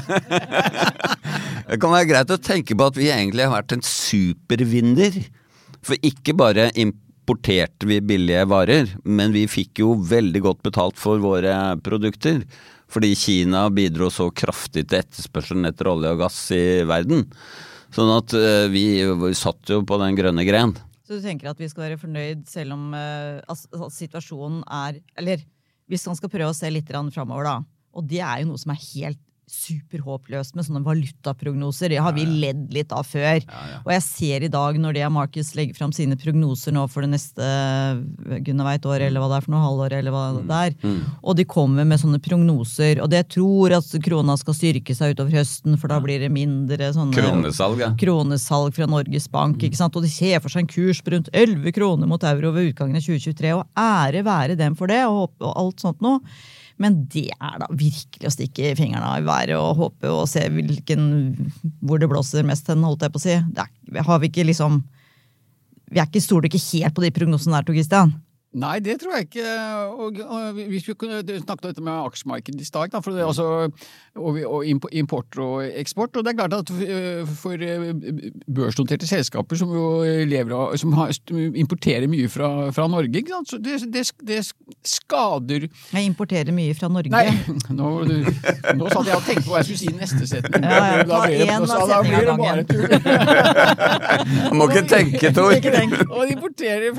Det 1.67 1.79
kan 1.83 1.91
være 1.91 2.07
greit 2.07 2.31
å 2.31 2.39
tenke 2.39 2.77
på 2.79 2.87
at 2.87 2.99
vi 2.99 3.09
egentlig 3.11 3.43
har 3.43 3.57
vært 3.57 3.75
en 3.75 3.83
supervinner. 3.83 5.17
For 5.83 5.99
ikke 6.07 6.35
bare 6.39 6.69
importerte 6.79 7.91
vi 7.91 7.99
billige 8.03 8.47
varer, 8.47 8.95
men 9.03 9.35
vi 9.35 9.43
fikk 9.51 9.83
jo 9.83 9.97
veldig 9.99 10.43
godt 10.47 10.63
betalt 10.63 10.99
for 10.99 11.19
våre 11.23 11.75
produkter. 11.83 12.39
Fordi 12.91 13.11
Kina 13.19 13.65
bidro 13.73 14.07
så 14.13 14.29
kraftig 14.31 14.87
til 14.87 15.01
etterspørselen 15.01 15.67
etter 15.67 15.91
olje 15.91 16.15
og 16.15 16.23
gass 16.23 16.39
i 16.55 16.63
verden. 16.87 17.27
Sånn 17.91 18.15
at 18.15 18.31
vi, 18.71 18.87
vi 19.03 19.35
satt 19.35 19.75
jo 19.75 19.83
på 19.83 19.99
den 19.99 20.15
grønne 20.19 20.47
gren. 20.47 20.75
Du 21.13 21.21
tenker 21.21 21.51
at 21.51 21.59
vi 21.61 21.69
skal 21.69 21.87
være 21.87 21.99
fornøyd 22.01 22.47
selv 22.49 22.75
om 22.75 22.93
eh, 22.97 23.39
at 23.45 23.93
situasjonen 23.93 24.63
er 24.65 24.97
Eller 25.19 25.43
hvis 25.91 26.05
man 26.07 26.17
skal 26.17 26.31
prøve 26.31 26.53
å 26.53 26.55
se 26.57 26.69
litt 26.71 26.89
framover, 26.89 27.43
da. 27.43 27.55
Og 27.93 28.05
det 28.09 28.21
er 28.23 28.41
jo 28.41 28.49
noe 28.49 28.61
som 28.61 28.71
er 28.73 28.79
helt 28.81 29.19
superhåpløst 29.49 30.55
med 30.55 30.65
sånne 30.65 30.81
valutaprognoser. 30.85 31.91
Det 31.91 32.01
har 32.01 32.15
vi 32.15 32.23
ledd 32.25 32.69
litt 32.73 32.93
av 32.95 33.05
før. 33.07 33.43
Og 33.83 33.91
jeg 33.93 34.03
ser 34.05 34.45
i 34.45 34.51
dag 34.51 34.79
når 34.79 34.95
det 34.97 35.09
Marcus 35.13 35.53
legger 35.57 35.77
fram 35.77 35.93
sine 35.95 36.17
prognoser 36.19 36.75
nå 36.75 36.85
for 36.91 37.05
det 37.05 37.11
neste 37.13 37.49
gudene 38.39 38.67
veit 38.67 38.87
år, 38.87 39.03
eller 39.07 39.23
hva 39.23 39.29
det 39.31 39.39
er 39.39 39.45
for 39.45 39.55
noe 39.55 39.65
halvår, 39.65 39.97
eller 39.99 40.15
hva 40.15 40.23
det 40.39 40.61
er. 40.69 40.95
Og 41.21 41.37
de 41.39 41.47
kommer 41.49 41.87
med 41.87 42.01
sånne 42.01 42.21
prognoser. 42.23 43.03
Og 43.03 43.11
det 43.11 43.25
tror 43.35 43.75
at 43.77 43.93
krona 44.05 44.37
skal 44.39 44.57
styrke 44.57 44.95
seg 44.97 45.17
utover 45.17 45.39
høsten, 45.41 45.77
for 45.81 45.91
da 45.91 45.99
blir 46.03 46.23
det 46.23 46.31
mindre 46.33 46.93
sånne 46.95 47.13
Kronesalg, 47.13 47.83
ja. 47.83 47.91
kronesalg 47.99 48.75
fra 48.77 48.87
Norges 48.89 49.29
Bank. 49.31 49.61
ikke 49.63 49.79
sant? 49.79 49.95
Og 49.99 50.07
de 50.07 50.11
ser 50.13 50.39
for 50.43 50.53
seg 50.53 50.65
en 50.65 50.71
kurs 50.71 51.03
på 51.03 51.13
rundt 51.15 51.31
11 51.33 51.75
kroner 51.75 52.09
mot 52.09 52.23
euro 52.31 52.55
ved 52.55 52.71
utgangen 52.71 52.99
av 52.99 53.05
2023. 53.05 53.53
Og 53.59 53.67
ære 53.79 54.25
være 54.25 54.59
dem 54.59 54.79
for 54.79 54.91
det, 54.91 55.03
og, 55.09 55.35
og 55.43 55.51
alt 55.51 55.83
sånt 55.83 56.03
noe. 56.03 56.23
Men 56.81 57.03
det 57.13 57.27
er 57.35 57.59
da 57.61 57.67
virkelig 57.69 58.27
å 58.27 58.33
stikke 58.33 58.73
fingrene 58.79 59.19
i 59.19 59.25
været 59.25 59.53
og 59.59 59.77
håpe 59.79 60.09
og 60.09 60.25
se 60.29 60.45
hvilken, 60.49 61.05
hvor 61.85 62.01
det 62.01 62.09
blåser 62.11 62.47
mest 62.47 62.69
hen, 62.71 62.85
holdt 62.85 63.05
jeg 63.05 63.13
på 63.13 63.21
å 63.21 63.25
si. 63.25 63.37
Er, 63.37 64.01
har 64.07 64.21
vi 64.23 64.31
ikke 64.31 64.47
liksom 64.49 64.81
Vi 65.93 65.99
er 66.01 66.07
ikke, 66.09 66.23
stoler 66.25 66.49
ikke 66.49 66.63
helt 66.71 66.95
på 66.95 67.03
de 67.03 67.11
prognosene 67.13 67.59
der, 67.59 67.67
Tor 67.67 67.77
Christian. 67.77 68.15
Nei, 68.53 68.77
det 68.85 68.99
tror 69.01 69.15
jeg 69.17 69.25
ikke. 69.27 69.43
Og, 69.97 70.17
og 70.29 70.53
hvis 70.59 70.83
vi 70.87 70.93
snakket 70.93 71.49
om 71.49 71.69
dette 71.71 71.81
med 71.81 71.93
aksjemarkedet 72.05 72.61
i 72.61 72.65
stad, 72.67 72.91
da, 72.93 72.99
er 73.01 73.25
altså, 73.25 73.47
og, 74.15 74.37
og 74.45 74.65
import 74.93 75.37
og 75.41 75.63
eksport. 75.81 76.15
Og 76.19 76.25
det 76.27 76.33
er 76.33 76.37
klart 76.37 76.53
at 76.53 76.69
øh, 76.69 77.27
for 77.39 77.57
øh, 77.57 77.93
børsnoterte 78.53 79.07
selskaper 79.09 79.55
som 79.57 79.71
jo 79.73 80.03
lever 80.29 80.53
av 80.53 80.77
Som 80.77 80.93
har, 80.93 81.09
importerer 81.33 82.05
mye 82.07 82.29
fra, 82.29 82.51
fra 82.75 82.85
Norge, 82.87 83.09
ikke 83.23 83.33
sant? 83.33 83.49
så 83.49 83.57
det, 83.57 83.79
det, 83.93 84.05
det 84.27 84.39
skader 84.85 85.65
Jeg 85.93 86.05
importerer 86.05 86.53
mye 86.53 86.75
fra 86.77 86.87
Norge. 86.93 87.09
Nei, 87.09 87.25
nå, 87.79 87.89
nå 88.77 88.93
satt 88.93 89.09
jeg 89.09 89.17
og 89.17 89.25
tenkte 89.25 89.47
på 89.47 89.55
hva 89.55 89.63
jeg 89.63 89.69
skulle 89.71 89.81
si 89.81 89.89
i 89.89 89.97
neste 89.97 90.29
setning. 90.29 90.61
Ja, 90.69 90.77
ja, 90.77 91.03
Da 91.03 91.17
ta 91.17 91.25
blir 91.25 91.37
det- 91.41 91.49
en 91.49 91.65
da 91.65 92.01
blir 92.05 92.21
det 92.21 92.37
bare 92.37 92.53
gangen. 92.53 92.65
tull. 92.69 94.53
Må 94.61 94.69
ikke 94.69 94.85
tenke, 94.93 95.33
Tor. 95.33 95.57
Og 96.13 96.21
de 96.27 96.31
importerer 96.37 96.89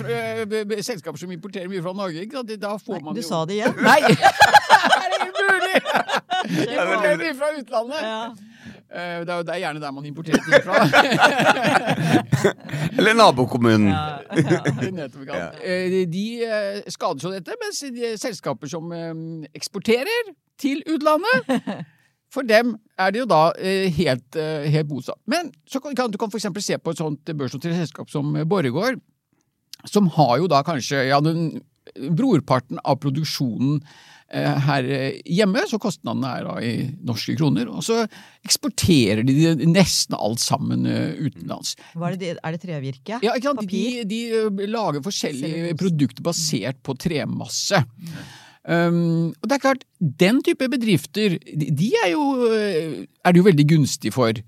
b- 0.51 0.83
selskaper 0.83 1.19
som 1.21 1.31
importerer 1.31 1.44
mye 1.53 1.83
fra 1.85 1.93
Norge, 1.93 2.25
ikke 2.25 2.37
sant? 2.41 2.55
Da 2.61 2.77
får 2.79 3.03
man 3.05 3.15
Du 3.15 3.21
jo 3.23 3.27
sa 3.29 3.45
det 3.49 3.59
igjen. 3.61 3.77
Nei! 3.85 4.01
er 5.03 5.07
det 5.13 5.21
umulig?! 5.29 5.79
Importerer 6.45 7.17
mye 7.21 7.35
fra 7.39 7.53
utlandet. 7.59 8.03
Ja. 8.03 8.19
Eh, 8.95 9.25
Det 9.25 9.33
er 9.33 9.37
jo 9.37 9.43
det 9.43 9.55
er 9.55 9.59
gjerne 9.65 9.81
der 9.83 9.91
man 9.91 10.05
importerer 10.07 10.39
ting 10.45 10.63
fra. 10.63 10.75
Eller 12.99 13.15
nabokommunen. 13.15 13.89
Ja, 13.89 14.19
ja. 15.35 15.49
Eh, 15.65 16.07
De 16.11 16.25
skader 16.45 16.91
skades 16.91 17.25
jo 17.25 17.33
dette, 17.33 17.57
mens 17.63 17.81
de 17.97 18.15
selskaper 18.21 18.71
som 18.71 18.93
eh, 18.93 19.15
eksporterer 19.55 20.33
til 20.61 20.83
utlandet 20.87 21.85
For 22.35 22.43
dem 22.43 22.77
er 22.99 23.11
det 23.15 23.21
jo 23.23 23.27
da 23.31 23.53
eh, 23.59 23.87
helt, 23.95 24.37
eh, 24.37 24.67
helt 24.71 24.89
bosatt. 24.91 25.21
Men 25.31 25.53
så 25.71 25.81
kan, 25.81 25.95
kan, 25.95 26.11
du 26.11 26.19
kan 26.19 26.31
for 26.31 26.39
eksempel 26.41 26.63
se 26.63 26.79
på 26.79 26.91
et 26.91 26.99
sånt 26.99 27.31
børsnotert 27.39 27.77
selskap 27.79 28.11
som 28.11 28.35
eh, 28.37 28.47
Borregaard, 28.47 28.99
som 29.89 30.11
har 30.17 30.39
jo 30.43 30.51
da 30.51 30.63
kanskje 30.67 31.07
ja, 31.11 31.21
den 31.25 31.63
brorparten 31.95 32.81
av 32.85 32.99
produksjonen 33.03 33.81
eh, 34.33 34.61
her 34.67 34.87
hjemme, 35.25 35.65
så 35.71 35.79
kostnadene 35.83 36.31
er 36.39 36.47
da 36.49 36.55
i 36.65 36.73
norske 37.07 37.37
kroner. 37.39 37.71
Og 37.71 37.85
så 37.87 38.01
eksporterer 38.47 39.25
de 39.27 39.53
nesten 39.69 40.17
alt 40.19 40.43
sammen 40.43 40.87
eh, 40.91 41.19
utenlands. 41.21 41.75
Det, 42.19 42.35
er 42.37 42.57
det 42.57 42.63
trevirke? 42.63 43.21
Ja, 43.25 43.37
sant? 43.37 43.63
De, 43.63 43.69
Papir? 43.69 44.09
de 44.11 44.23
eh, 44.41 44.65
lager 44.71 45.05
forskjellige 45.05 45.77
produkter 45.81 46.25
basert 46.27 46.81
på 46.85 46.97
tremasse. 47.07 47.85
Um, 48.65 49.35
og 49.43 49.49
det 49.49 49.53
er 49.59 49.61
klart, 49.61 49.83
den 50.21 50.39
type 50.45 50.69
bedrifter, 50.73 51.37
de, 51.45 51.67
de 51.77 51.91
er 52.01 52.11
jo 52.15 52.23
eh, 52.49 53.05
er 53.25 53.33
det 53.33 53.41
jo 53.41 53.45
veldig 53.45 53.67
gunstig 53.69 54.13
for. 54.15 54.41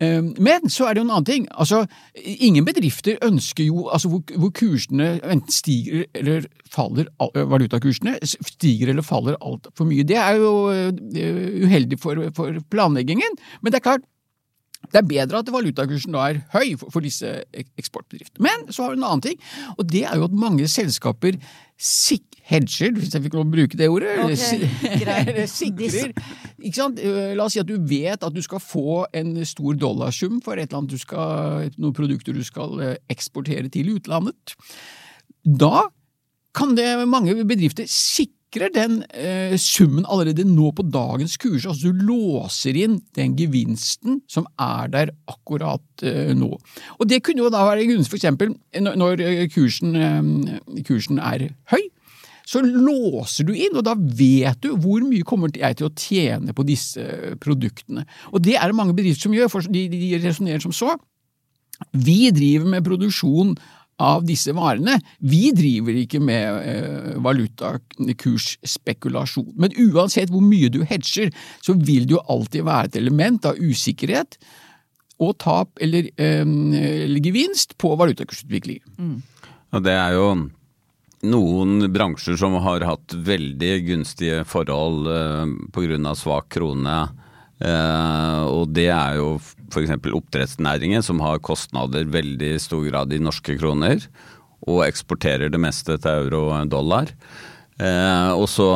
Um, 0.00 0.32
men 0.40 0.72
så 0.72 0.88
er 0.88 0.96
det 0.96 1.02
jo 1.02 1.06
en 1.06 1.12
annen 1.12 1.28
ting. 1.28 1.46
Altså, 1.52 1.82
ingen 2.16 2.64
bedrifter 2.64 3.20
ønsker 3.24 3.68
jo 3.68 3.90
altså 3.92 4.08
hvor, 4.08 4.22
hvor 4.40 4.52
kursene 4.56 5.18
enten 5.20 5.52
stiger 5.52 6.06
eller 6.16 6.48
faller, 6.72 7.10
eh, 7.28 7.44
valutakursene 7.50 8.16
stiger 8.24 8.94
eller 8.94 9.04
faller 9.04 9.36
altfor 9.40 9.88
mye. 9.88 10.06
Det 10.08 10.16
er 10.16 10.40
jo 10.40 10.54
eh, 10.72 11.64
uheldig 11.64 12.00
for, 12.00 12.24
for 12.36 12.60
planleggingen. 12.72 13.36
Men 13.60 13.72
det 13.72 13.82
er 13.82 13.88
klart, 13.90 14.08
det 14.88 15.00
er 15.02 15.08
bedre 15.10 15.40
at 15.42 15.50
valutakursen 15.52 16.14
da 16.14 16.22
er 16.30 16.38
høy 16.54 16.76
for, 16.80 17.02
disse 17.04 17.28
eksportbedriftene. 17.52 18.40
Men 18.46 18.68
så 18.72 18.86
har 18.86 18.94
vi 18.94 19.00
en 19.00 19.08
annen 19.08 19.24
ting, 19.26 19.40
og 19.76 19.88
det 19.90 20.04
er 20.08 20.16
jo 20.16 20.28
at 20.30 20.36
mange 20.38 20.68
selskaper 20.70 21.36
hedger, 22.48 22.94
hvis 22.96 23.12
jeg 23.14 23.22
fikk 23.26 23.36
lov 23.36 23.44
å 23.44 23.50
bruke 23.52 23.76
det 23.78 23.88
ordet, 23.92 24.14
eller 24.16 24.32
Ok, 24.32 24.40
si- 24.40 24.70
greit. 25.02 25.28
eller 25.28 25.50
sikrer. 25.60 26.14
Eh, 26.16 27.34
La 27.36 27.44
oss 27.44 27.52
si 27.54 27.60
at 27.60 27.68
du 27.68 27.76
vet 27.90 28.24
at 28.24 28.34
du 28.34 28.40
skal 28.42 28.62
få 28.64 29.02
en 29.14 29.34
stor 29.46 29.76
dollarsum 29.78 30.40
for 30.44 30.56
et 30.56 30.66
eller 30.70 30.80
annet 30.80 30.94
du 30.96 31.02
skal, 31.02 31.68
noen 31.76 31.94
produkter 31.98 32.34
du 32.34 32.42
skal 32.46 32.80
eh, 32.86 32.96
eksportere 33.12 33.68
til 33.74 33.92
utlandet. 33.98 34.56
Da 35.44 35.84
kan 36.56 36.72
det 36.78 36.88
mange 37.06 37.36
bedrifter 37.46 37.86
sikre 37.86 38.34
den 38.56 39.02
eh, 39.12 39.56
summen 39.60 40.06
allerede 40.08 40.44
nå 40.44 40.70
på 40.72 40.82
dagens 40.82 41.36
kurs. 41.36 41.66
Altså 41.66 41.90
du 41.92 42.02
låser 42.08 42.76
inn 42.76 43.00
den 43.14 43.36
gevinsten 43.36 44.22
som 44.28 44.46
er 44.58 44.88
der 44.88 45.12
akkurat 45.28 45.84
eh, 46.02 46.34
nå. 46.34 46.58
Og 46.98 47.08
det 47.08 47.22
kunne 47.22 47.44
jo 47.44 47.50
da 47.52 47.66
være 47.68 47.86
gunstig 47.86 48.10
for 48.14 48.16
eksempel 48.16 48.54
når 48.80 49.20
eh, 49.20 49.48
kursen, 49.52 49.94
eh, 49.96 50.82
kursen 50.88 51.18
er 51.20 51.50
høy. 51.72 51.84
Så 52.48 52.62
låser 52.64 53.44
du 53.44 53.52
inn, 53.52 53.76
og 53.76 53.84
da 53.84 53.92
vet 53.92 54.62
du 54.64 54.70
hvor 54.80 55.02
mye 55.04 55.26
kommer 55.28 55.52
jeg 55.52 55.76
til 55.76 55.90
å 55.90 55.92
tjene 55.92 56.54
på 56.56 56.64
disse 56.64 57.02
produktene. 57.44 58.06
Og 58.32 58.40
det 58.40 58.56
er 58.56 58.70
det 58.70 58.78
mange 58.78 58.96
bedrifter 58.96 59.28
som 59.28 59.36
gjør, 59.36 59.50
for 59.52 59.68
de, 59.68 59.84
de 59.92 60.14
resonnerer 60.22 60.64
som 60.64 60.72
så. 60.72 60.94
Vi 61.92 62.30
driver 62.32 62.72
med 62.72 62.86
produksjon 62.86 63.52
av 63.98 64.22
disse 64.26 64.52
varene. 64.54 65.00
Vi 65.18 65.52
driver 65.56 65.94
ikke 65.98 66.20
med 66.22 66.62
eh, 66.62 67.16
valutakursspekulasjon. 67.24 69.52
Men 69.58 69.72
uansett 69.88 70.30
hvor 70.30 70.42
mye 70.44 70.68
du 70.72 70.84
hedger, 70.86 71.30
så 71.64 71.72
vil 71.74 72.06
det 72.06 72.14
jo 72.16 72.22
alltid 72.30 72.62
være 72.68 72.86
et 72.92 72.96
element 73.02 73.44
av 73.50 73.54
usikkerhet 73.58 74.30
og 75.18 75.38
tap 75.42 75.68
eller, 75.82 76.02
eh, 76.14 76.46
eller 76.46 77.20
gevinst 77.24 77.74
på 77.78 77.96
valutakursutvikling. 77.98 78.80
Og 79.74 79.82
det 79.84 79.96
er 79.98 80.12
jo 80.14 80.50
noen 81.26 81.90
bransjer 81.90 82.38
som 82.38 82.54
har 82.62 82.86
hatt 82.86 83.10
veldig 83.26 83.72
gunstige 83.88 84.44
forhold 84.46 85.08
eh, 85.10 85.46
pga. 85.74 86.14
svak 86.14 86.46
krone. 86.54 87.08
Eh, 87.58 88.42
og 88.46 88.70
det 88.70 88.88
er 88.94 89.18
jo 89.18 89.36
f.eks. 89.68 89.92
oppdrettsnæringen, 90.14 91.02
som 91.04 91.20
har 91.24 91.42
kostnader 91.44 92.08
veldig 92.10 92.54
stor 92.62 92.84
grad 92.86 93.12
i 93.12 93.22
norske 93.22 93.58
kroner. 93.58 94.04
Og 94.68 94.84
eksporterer 94.86 95.52
det 95.52 95.60
meste 95.62 95.98
til 95.98 96.26
euro 96.26 96.48
og 96.54 96.70
dollar. 96.72 97.12
Uh, 97.78 98.34
og 98.34 98.48
så 98.50 98.66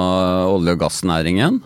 olje- 0.47 0.77
og 0.77 0.83
gassnæringen. 0.85 1.59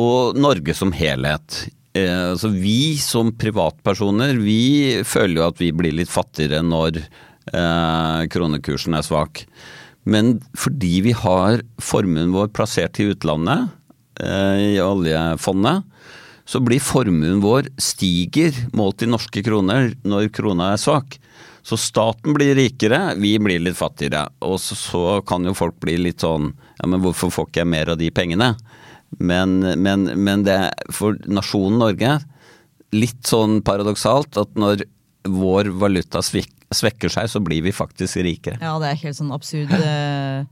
Og 0.00 0.38
Norge 0.40 0.72
som 0.74 0.94
helhet. 0.96 1.66
Uh, 1.92 2.32
så 2.40 2.48
vi 2.48 2.96
som 2.96 3.34
privatpersoner, 3.36 4.32
vi 4.40 5.04
føler 5.04 5.42
jo 5.42 5.48
at 5.50 5.60
vi 5.60 5.74
blir 5.76 5.92
litt 5.92 6.12
fattigere 6.12 6.64
når 6.64 7.04
kronekursen 8.32 8.94
er 8.96 9.04
svak. 9.04 9.42
Men 10.08 10.38
fordi 10.56 11.02
vi 11.04 11.10
har 11.12 11.60
formuen 11.76 12.32
vår 12.32 12.48
plassert 12.56 12.96
i 13.04 13.10
utlandet, 13.12 13.68
i 14.16 14.80
oljefondet, 14.80 15.84
så 16.44 16.60
blir 16.60 16.82
formuen 16.84 17.40
vår 17.40 17.70
stiger 17.80 18.56
målt 18.76 19.02
i 19.02 19.08
norske 19.08 19.42
kroner 19.44 19.94
når 20.04 20.28
krona 20.34 20.74
er 20.74 20.80
svak. 20.80 21.16
Så 21.64 21.78
staten 21.80 22.36
blir 22.36 22.52
rikere, 22.58 23.14
vi 23.16 23.38
blir 23.40 23.62
litt 23.64 23.78
fattigere. 23.78 24.26
Og 24.44 24.58
så, 24.60 24.76
så 24.76 25.04
kan 25.24 25.46
jo 25.48 25.56
folk 25.56 25.78
bli 25.80 25.96
litt 26.02 26.24
sånn 26.24 26.50
ja, 26.76 26.88
men 26.90 27.00
hvorfor 27.00 27.32
får 27.32 27.48
ikke 27.48 27.62
jeg 27.62 27.72
mer 27.72 27.94
av 27.94 28.00
de 28.00 28.10
pengene? 28.12 28.52
Men, 29.16 29.60
men, 29.80 30.08
men 30.20 30.44
det 30.44 30.58
er 30.66 30.92
for 30.92 31.16
nasjonen 31.30 31.80
Norge 31.80 32.18
litt 32.94 33.24
sånn 33.26 33.60
paradoksalt 33.64 34.36
at 34.38 34.58
når 34.58 34.84
vår 35.24 35.70
valuta 35.80 36.20
svekker 36.20 37.12
seg, 37.12 37.30
så 37.30 37.40
blir 37.40 37.64
vi 37.64 37.72
faktisk 37.74 38.20
rikere. 38.26 38.60
Ja, 38.60 38.76
det 38.82 38.90
er 38.90 39.00
helt 39.06 39.16
sånn 39.16 39.32
absurd 39.34 39.72
eh, 39.78 40.44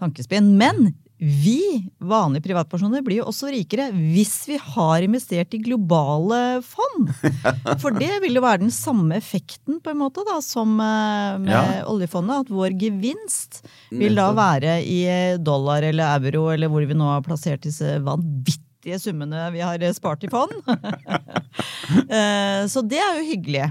tankespinn. 0.00 0.54
Men 0.56 0.94
vi 1.18 1.80
vanlige 2.04 2.44
privatpersoner 2.44 3.00
blir 3.04 3.22
jo 3.22 3.28
også 3.30 3.48
rikere 3.48 3.86
hvis 3.94 4.34
vi 4.50 4.58
har 4.60 5.04
investert 5.06 5.54
i 5.56 5.60
globale 5.64 6.40
fond. 6.66 7.08
For 7.82 7.96
det 7.96 8.18
vil 8.20 8.36
jo 8.36 8.42
være 8.44 8.60
den 8.66 8.74
samme 8.74 9.16
effekten 9.16 9.78
på 9.80 9.94
en 9.94 10.00
måte 10.02 10.24
da, 10.28 10.36
som 10.44 10.74
eh, 10.80 11.38
med 11.40 11.54
Ja. 11.54 11.62
oljefondet. 11.88 12.44
At 12.44 12.52
vår 12.52 12.76
gevinst 12.80 13.62
vil 13.90 14.18
da 14.18 14.28
være 14.36 14.76
i 14.84 15.00
dollar 15.40 15.82
eller 15.88 16.18
euro 16.20 16.50
eller 16.52 16.68
hvor 16.68 16.84
vi 16.84 16.98
nå 16.98 17.08
har 17.14 17.24
plassert 17.24 17.64
disse 17.64 17.96
vanvittige 18.04 19.00
summene 19.00 19.48
vi 19.56 19.64
har 19.64 19.80
spart 19.96 20.24
i 20.28 20.32
fond. 20.32 20.52
Eh, 22.10 22.66
Så 22.68 22.82
det 22.82 22.98
er 22.98 23.18
jo 23.20 23.28
hyggelig 23.30 23.68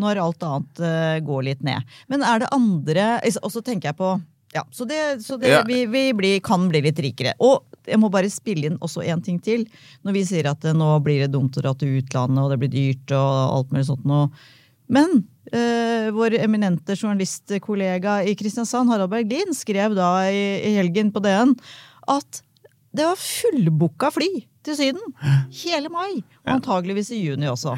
når 0.00 0.18
alt 0.22 0.44
annet 0.46 0.80
eh, 0.82 1.16
går 1.26 1.42
litt 1.50 1.62
ned. 1.66 1.82
Men 2.10 2.22
er 2.26 2.40
det 2.42 2.48
andre 2.54 3.06
Og 3.42 3.50
så 3.52 3.60
tenker 3.62 3.90
jeg 3.90 3.98
på 3.98 4.12
ja, 4.52 4.62
Så, 4.70 4.84
det, 4.88 5.24
så 5.24 5.38
det, 5.40 5.48
Ja. 5.48 5.62
vi, 5.66 5.86
vi 5.86 6.12
blir, 6.16 6.40
kan 6.44 6.68
bli 6.68 6.82
litt 6.84 6.98
rikere. 7.00 7.32
Og 7.40 7.64
jeg 7.88 7.98
må 7.98 8.10
bare 8.12 8.28
spille 8.30 8.68
inn 8.68 8.78
også 8.84 9.02
én 9.02 9.22
ting 9.24 9.38
til. 9.42 9.64
Når 10.04 10.12
vi 10.18 10.24
sier 10.28 10.50
at 10.50 10.64
eh, 10.68 10.74
nå 10.76 10.90
blir 11.04 11.24
det 11.24 11.32
dumt 11.32 11.56
å 11.56 11.62
dra 11.64 11.72
til 11.74 11.98
utlandet, 12.02 12.42
og 12.44 12.50
det 12.52 12.58
blir 12.62 12.72
dyrt 12.74 13.14
og 13.16 13.56
alt 13.56 13.72
mulig 13.72 13.86
sånt 13.88 14.04
noe. 14.08 14.28
Men 14.92 15.22
eh, 15.52 16.10
vår 16.12 16.36
eminente 16.44 16.94
journalistkollega 16.98 18.20
i 18.28 18.36
Kristiansand, 18.38 18.92
Harald 18.92 19.10
Berglin, 19.12 19.54
skrev 19.56 19.96
da 19.96 20.12
i, 20.28 20.44
i 20.68 20.76
helgen 20.76 21.12
på 21.14 21.22
DN 21.24 21.56
at 22.12 22.42
det 22.92 23.06
var 23.08 23.16
fullbooka 23.16 24.10
fly 24.12 24.28
til 24.66 24.76
Syden 24.76 25.14
hele 25.62 25.88
mai, 25.90 26.20
og 26.44 26.50
antageligvis 26.58 27.08
i 27.16 27.22
juni 27.24 27.48
også. 27.48 27.72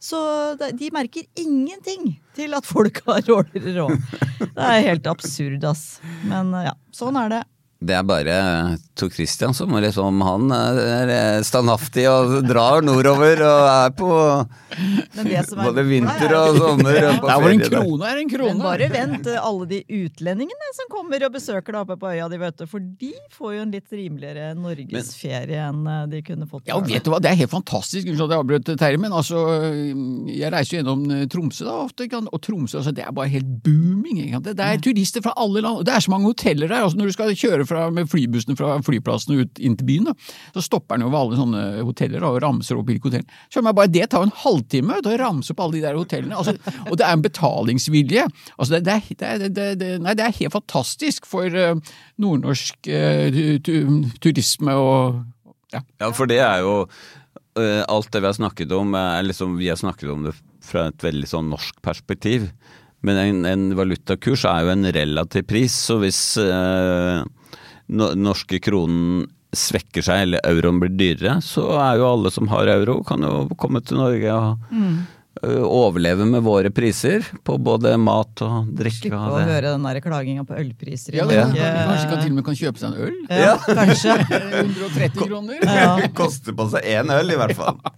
Så 0.00 0.18
de 0.56 0.88
merker 0.96 1.26
ingenting 1.36 2.14
til 2.36 2.56
at 2.56 2.64
folk 2.66 3.02
har 3.06 3.20
dårligere 3.28 3.74
råd. 3.82 3.96
Det 4.40 4.68
er 4.70 4.86
helt 4.88 5.08
absurd, 5.10 5.64
ass. 5.68 6.00
Men 6.24 6.54
ja, 6.64 6.72
sånn 6.96 7.18
er 7.20 7.34
det. 7.34 7.42
Det 7.80 7.94
er 7.96 8.02
bare 8.04 8.34
Tor 9.00 9.08
Christian 9.08 9.54
som 9.56 9.72
er 9.72 9.86
liksom 9.86 10.20
Han 10.20 10.50
er 10.52 11.40
standhaftig 11.48 12.04
og 12.10 12.34
drar 12.44 12.84
nordover 12.84 13.40
og 13.40 13.68
er 13.70 13.94
på 13.96 14.08
Men 15.16 15.30
det 15.30 15.44
som 15.48 15.62
er 15.62 15.70
både 15.70 15.84
vinter 15.88 16.34
og 16.36 16.58
sommer. 16.58 16.98
Og 17.08 17.22
på 17.22 17.30
Der 17.30 17.40
hvor 17.40 17.54
en 17.54 17.62
krone 17.64 18.10
er 18.10 18.20
en 18.20 18.30
krone. 18.30 18.52
Men 18.58 18.60
bare 18.66 18.88
vent, 18.92 19.30
eh, 19.32 19.40
alle 19.40 19.68
de 19.70 19.80
utlendingene 19.96 20.68
som 20.76 20.90
kommer 20.92 21.24
og 21.26 21.32
besøker 21.34 21.72
deg 21.72 21.80
oppe 21.80 21.96
på 22.02 22.10
øya 22.12 22.28
di, 22.30 22.38
vet 22.42 22.60
du. 22.60 22.66
For 22.70 22.84
de 23.00 23.10
får 23.34 23.54
jo 23.56 23.64
en 23.64 23.72
litt 23.74 23.96
rimeligere 23.96 24.52
norgesferie 24.58 25.64
enn 25.70 25.80
eh, 25.88 26.04
de 26.12 26.22
kunne 26.26 26.48
fått. 26.50 26.68
Ja, 26.68 26.76
og 26.78 26.86
vet 26.90 27.06
du 27.06 27.10
hva, 27.14 27.22
Det 27.24 27.32
er 27.32 27.40
helt 27.40 27.54
fantastisk. 27.54 28.06
Unnskyld 28.12 28.26
at 28.28 28.36
jeg 28.36 28.44
avbrøt 28.44 28.72
Terje, 28.84 29.00
men 29.00 29.16
altså, 29.16 29.42
jeg 30.28 30.52
reiser 30.54 30.76
jo 30.76 30.82
gjennom 30.82 31.04
eh, 31.16 31.24
Tromsø 31.32 31.66
da 31.66 31.78
ofte, 31.86 32.08
og 32.20 32.38
Tromsø 32.44 32.82
altså, 32.82 32.94
det 32.94 33.06
er 33.08 33.16
bare 33.16 33.32
helt 33.32 33.50
booming. 33.64 34.20
Ikke? 34.26 34.44
Det, 34.50 34.56
det 34.60 34.68
er 34.68 34.84
turister 34.84 35.24
fra 35.24 35.34
alle 35.40 35.64
land. 35.64 35.80
og 35.80 35.88
Det 35.88 35.96
er 35.96 36.06
så 36.06 36.14
mange 36.14 36.30
hoteller 36.30 36.70
der. 36.70 36.84
altså 36.84 37.00
Når 37.00 37.10
du 37.10 37.16
skal 37.18 37.34
kjøre 37.34 37.69
fra, 37.70 37.86
med 37.94 38.10
flybussen 38.10 38.58
fra 38.58 38.76
flyplassen 38.84 39.36
og 39.36 39.44
ut 39.44 39.62
inn 39.62 39.76
til 39.78 39.88
byen, 39.88 40.10
da, 40.10 40.32
så 40.56 40.64
stopper 40.66 40.96
han 40.96 41.06
jo 41.06 41.12
ved 41.12 41.20
alle 41.20 41.38
sånne 41.40 41.62
hoteller 41.86 42.24
da, 42.24 42.32
og 42.32 42.40
ramser 42.44 42.80
opp 42.80 42.90
hvilke 42.90 43.10
hoteller. 43.10 43.38
Så 43.52 43.62
meg 43.64 43.76
bare 43.78 43.92
det 43.92 44.10
tar 44.12 44.26
en 44.26 44.34
halvtime 44.42 44.98
å 45.00 45.16
ramse 45.20 45.54
opp 45.54 45.64
alle 45.64 45.78
de 45.78 45.84
der 45.86 45.98
hotellene. 45.98 46.36
altså, 46.36 46.56
Og 46.88 46.98
det 46.98 47.06
er 47.06 47.14
en 47.14 47.24
betalingsvilje. 47.24 48.26
altså 48.56 48.78
det, 48.78 48.98
det, 49.20 49.52
det, 49.56 49.68
det, 49.80 49.94
nei, 50.02 50.16
det 50.18 50.26
er 50.26 50.36
helt 50.42 50.56
fantastisk 50.56 51.28
for 51.30 51.48
uh, 51.54 51.78
nordnorsk 52.20 52.90
uh, 52.90 53.26
tu, 53.34 53.44
tu, 53.64 53.74
turisme 54.22 54.76
og 54.76 55.22
ja. 55.70 55.84
Ja, 56.02 56.10
for 56.10 56.26
det 56.26 56.40
er 56.42 56.64
jo 56.64 56.72
uh, 56.82 57.82
Alt 57.86 58.08
det 58.10 58.24
vi 58.24 58.26
har 58.26 58.34
snakket 58.34 58.72
om, 58.74 58.96
er 58.98 59.22
liksom 59.22 59.54
Vi 59.60 59.68
har 59.70 59.78
snakket 59.78 60.10
om 60.10 60.24
det 60.26 60.34
fra 60.66 60.88
et 60.90 61.04
veldig 61.04 61.28
sånn 61.30 61.50
norsk 61.50 61.78
perspektiv. 61.84 62.50
Men 63.06 63.16
en, 63.16 63.44
en 63.48 63.62
valutakurs 63.78 64.44
er 64.48 64.66
jo 64.66 64.72
en 64.74 64.88
relativ 64.92 65.46
pris, 65.48 65.74
så 65.88 65.96
hvis 66.02 66.20
eh, 66.42 67.22
norske 67.90 68.60
kronen 68.62 69.28
svekker 69.56 70.04
seg, 70.06 70.26
eller 70.26 70.44
euroen 70.46 70.78
blir 70.82 70.92
dyrere, 70.94 71.40
så 71.42 71.64
er 71.80 71.98
jo 71.98 72.10
alle 72.10 72.30
som 72.34 72.50
har 72.52 72.70
euro, 72.70 73.00
kan 73.06 73.24
jo 73.26 73.48
komme 73.58 73.82
til 73.82 73.98
Norge 73.98 74.30
og 74.36 74.70
mm. 74.70 74.94
overleve 75.66 76.28
med 76.28 76.44
våre 76.46 76.70
priser 76.74 77.26
på 77.46 77.58
både 77.58 77.96
mat 77.98 78.44
og 78.46 78.70
drikke. 78.78 79.08
Slippe 79.10 79.18
og 79.18 79.40
å 79.40 79.42
høre 79.48 79.74
den 79.74 79.88
der 79.88 80.00
klaginga 80.04 80.46
på 80.46 80.58
ølpriser. 80.60 81.18
Ja, 81.18 81.26
ja. 81.34 81.48
Kanskje 81.50 82.08
kan 82.12 82.22
til 82.22 82.30
og 82.30 82.38
med 82.38 82.46
kan 82.46 82.60
kjøpe 82.62 82.82
seg 82.82 82.94
en 82.94 83.08
øl? 83.08 83.20
Ja, 83.42 83.54
kanskje. 83.66 84.18
130 84.62 85.20
kroner? 85.24 85.62
Ja. 85.66 85.94
Koster 86.14 86.56
på 86.56 86.70
seg 86.70 86.86
én 86.94 87.14
øl, 87.18 87.34
i 87.34 87.40
hvert 87.42 87.58
fall. 87.58 87.80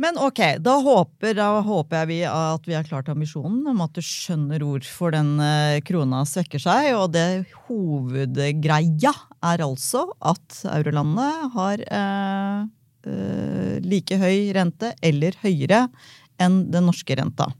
Men 0.00 0.16
ok, 0.18 0.40
da 0.58 0.74
håper, 0.82 1.36
da 1.38 1.48
håper 1.62 2.00
jeg 2.00 2.10
vi 2.10 2.18
at 2.26 2.64
vi 2.66 2.74
har 2.74 2.86
klart 2.86 3.10
ambisjonen 3.12 3.62
om 3.70 3.82
at 3.84 3.94
du 3.94 4.02
skjønner 4.02 4.64
hvorfor 4.66 5.14
den 5.14 5.36
eh, 5.38 5.78
krona 5.86 6.24
svekker 6.26 6.62
seg. 6.62 6.90
Og 6.98 7.12
det 7.14 7.44
hovedgreia 7.68 9.12
er 9.44 9.62
altså 9.62 10.08
at 10.18 10.64
eurolandene 10.72 11.50
har 11.54 11.84
eh, 11.86 12.64
eh, 13.06 13.76
like 13.86 14.18
høy 14.18 14.50
rente 14.56 14.96
eller 14.98 15.38
høyere 15.44 15.86
enn 16.42 16.64
den 16.74 16.90
norske 16.90 17.14
renta. 17.14 17.52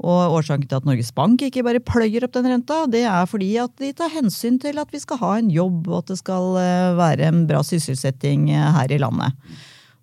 Og 0.00 0.38
årsaken 0.38 0.64
til 0.64 0.78
at 0.78 0.86
Norges 0.88 1.12
Bank 1.12 1.42
ikke 1.44 1.64
bare 1.66 1.82
pløyer 1.84 2.24
opp 2.24 2.32
den 2.32 2.48
renta, 2.48 2.86
det 2.88 3.02
er 3.04 3.26
fordi 3.28 3.50
at 3.60 3.74
de 3.82 3.90
tar 3.96 4.12
hensyn 4.14 4.56
til 4.62 4.80
at 4.80 4.88
vi 4.94 5.00
skal 5.02 5.20
ha 5.20 5.34
en 5.36 5.50
jobb, 5.52 5.90
og 5.90 5.98
at 5.98 6.14
det 6.14 6.22
skal 6.22 6.56
eh, 6.62 6.94
være 6.96 7.28
en 7.28 7.44
bra 7.50 7.60
sysselsetting 7.66 8.48
eh, 8.54 8.70
her 8.78 8.96
i 8.96 9.00
landet. 9.02 9.36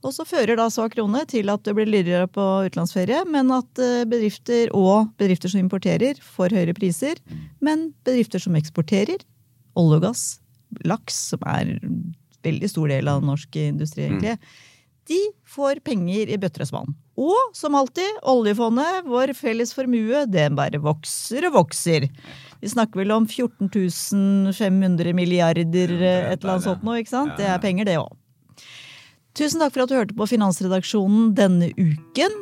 Og 0.08 0.13
så 0.15 0.24
fører 0.24 0.56
da 0.56 0.70
svak 0.72 0.93
krone 0.96 1.26
til 1.28 1.52
at 1.52 1.65
det 1.67 1.74
blir 1.76 1.89
dyrere 1.91 2.30
på 2.32 2.43
utenlandsferie, 2.70 3.26
men 3.28 3.52
at 3.52 3.82
eh, 3.84 4.06
bedrifter 4.08 4.72
og 4.78 5.10
bedrifter 5.20 5.52
som 5.52 5.60
importerer, 5.60 6.20
får 6.24 6.56
høyere 6.56 6.76
priser. 6.78 7.20
Men 7.60 7.89
bedrifter 8.08 8.39
som 8.39 8.56
eksporterer, 8.56 9.26
olje 9.78 10.00
og 10.00 10.06
gass, 10.08 10.24
laks, 10.88 11.20
som 11.34 11.43
er 11.52 11.76
en 11.76 11.98
veldig 12.48 12.70
stor 12.72 12.93
del 12.93 13.12
av 13.12 13.26
norsk 13.26 13.60
industri, 13.60 14.08
egentlig, 14.08 14.38
de 15.08 15.20
får 15.48 15.82
penger 15.88 16.32
i 16.32 16.39
bøtter 16.39 16.63
og 16.63 16.70
spann. 16.70 16.96
Og 17.17 17.56
som 17.56 17.76
alltid, 17.80 18.20
oljefondet, 18.28 19.08
vår 19.08 19.32
felles 19.36 19.72
formue, 19.76 20.26
den 20.30 20.56
bare 20.58 20.80
vokser 20.84 21.48
og 21.50 21.56
vokser. 21.62 22.08
Vi 22.62 22.72
snakker 22.72 23.02
vel 23.02 23.13
om 23.15 23.28
14 23.28 24.52
500 24.56 25.15
milliarder, 25.17 25.93
et 25.98 26.39
eller 26.39 26.56
annet 26.56 26.67
sånt 26.67 26.84
nå, 26.86 27.00
ikke 27.02 27.13
sant? 27.15 27.36
Det 27.39 27.48
er 27.48 27.63
penger, 27.63 27.88
det 27.89 28.00
òg. 28.02 28.16
Tusen 29.38 29.62
takk 29.62 29.76
for 29.76 29.86
at 29.86 29.91
du 29.91 29.97
hørte 30.00 30.17
på 30.17 30.26
Finansredaksjonen 30.32 31.36
denne 31.38 31.69
uken. 31.78 32.34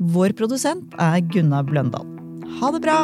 Vår 0.00 0.32
produsent 0.38 0.94
er 0.96 1.20
Gunnar 1.28 1.66
Bløndal. 1.68 2.08
Ha 2.56 2.72
det 2.72 2.80
bra! 2.80 3.00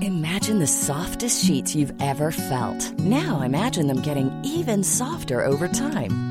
Imagine 0.00 0.60
the 0.60 0.66
softest 0.66 1.44
sheets 1.44 1.74
you've 1.74 1.92
ever 2.00 2.30
felt. 2.30 2.98
Now 3.00 3.42
imagine 3.42 3.88
them 3.88 4.00
getting 4.00 4.30
even 4.44 4.84
softer 4.84 5.44
over 5.44 5.66
time. 5.66 6.27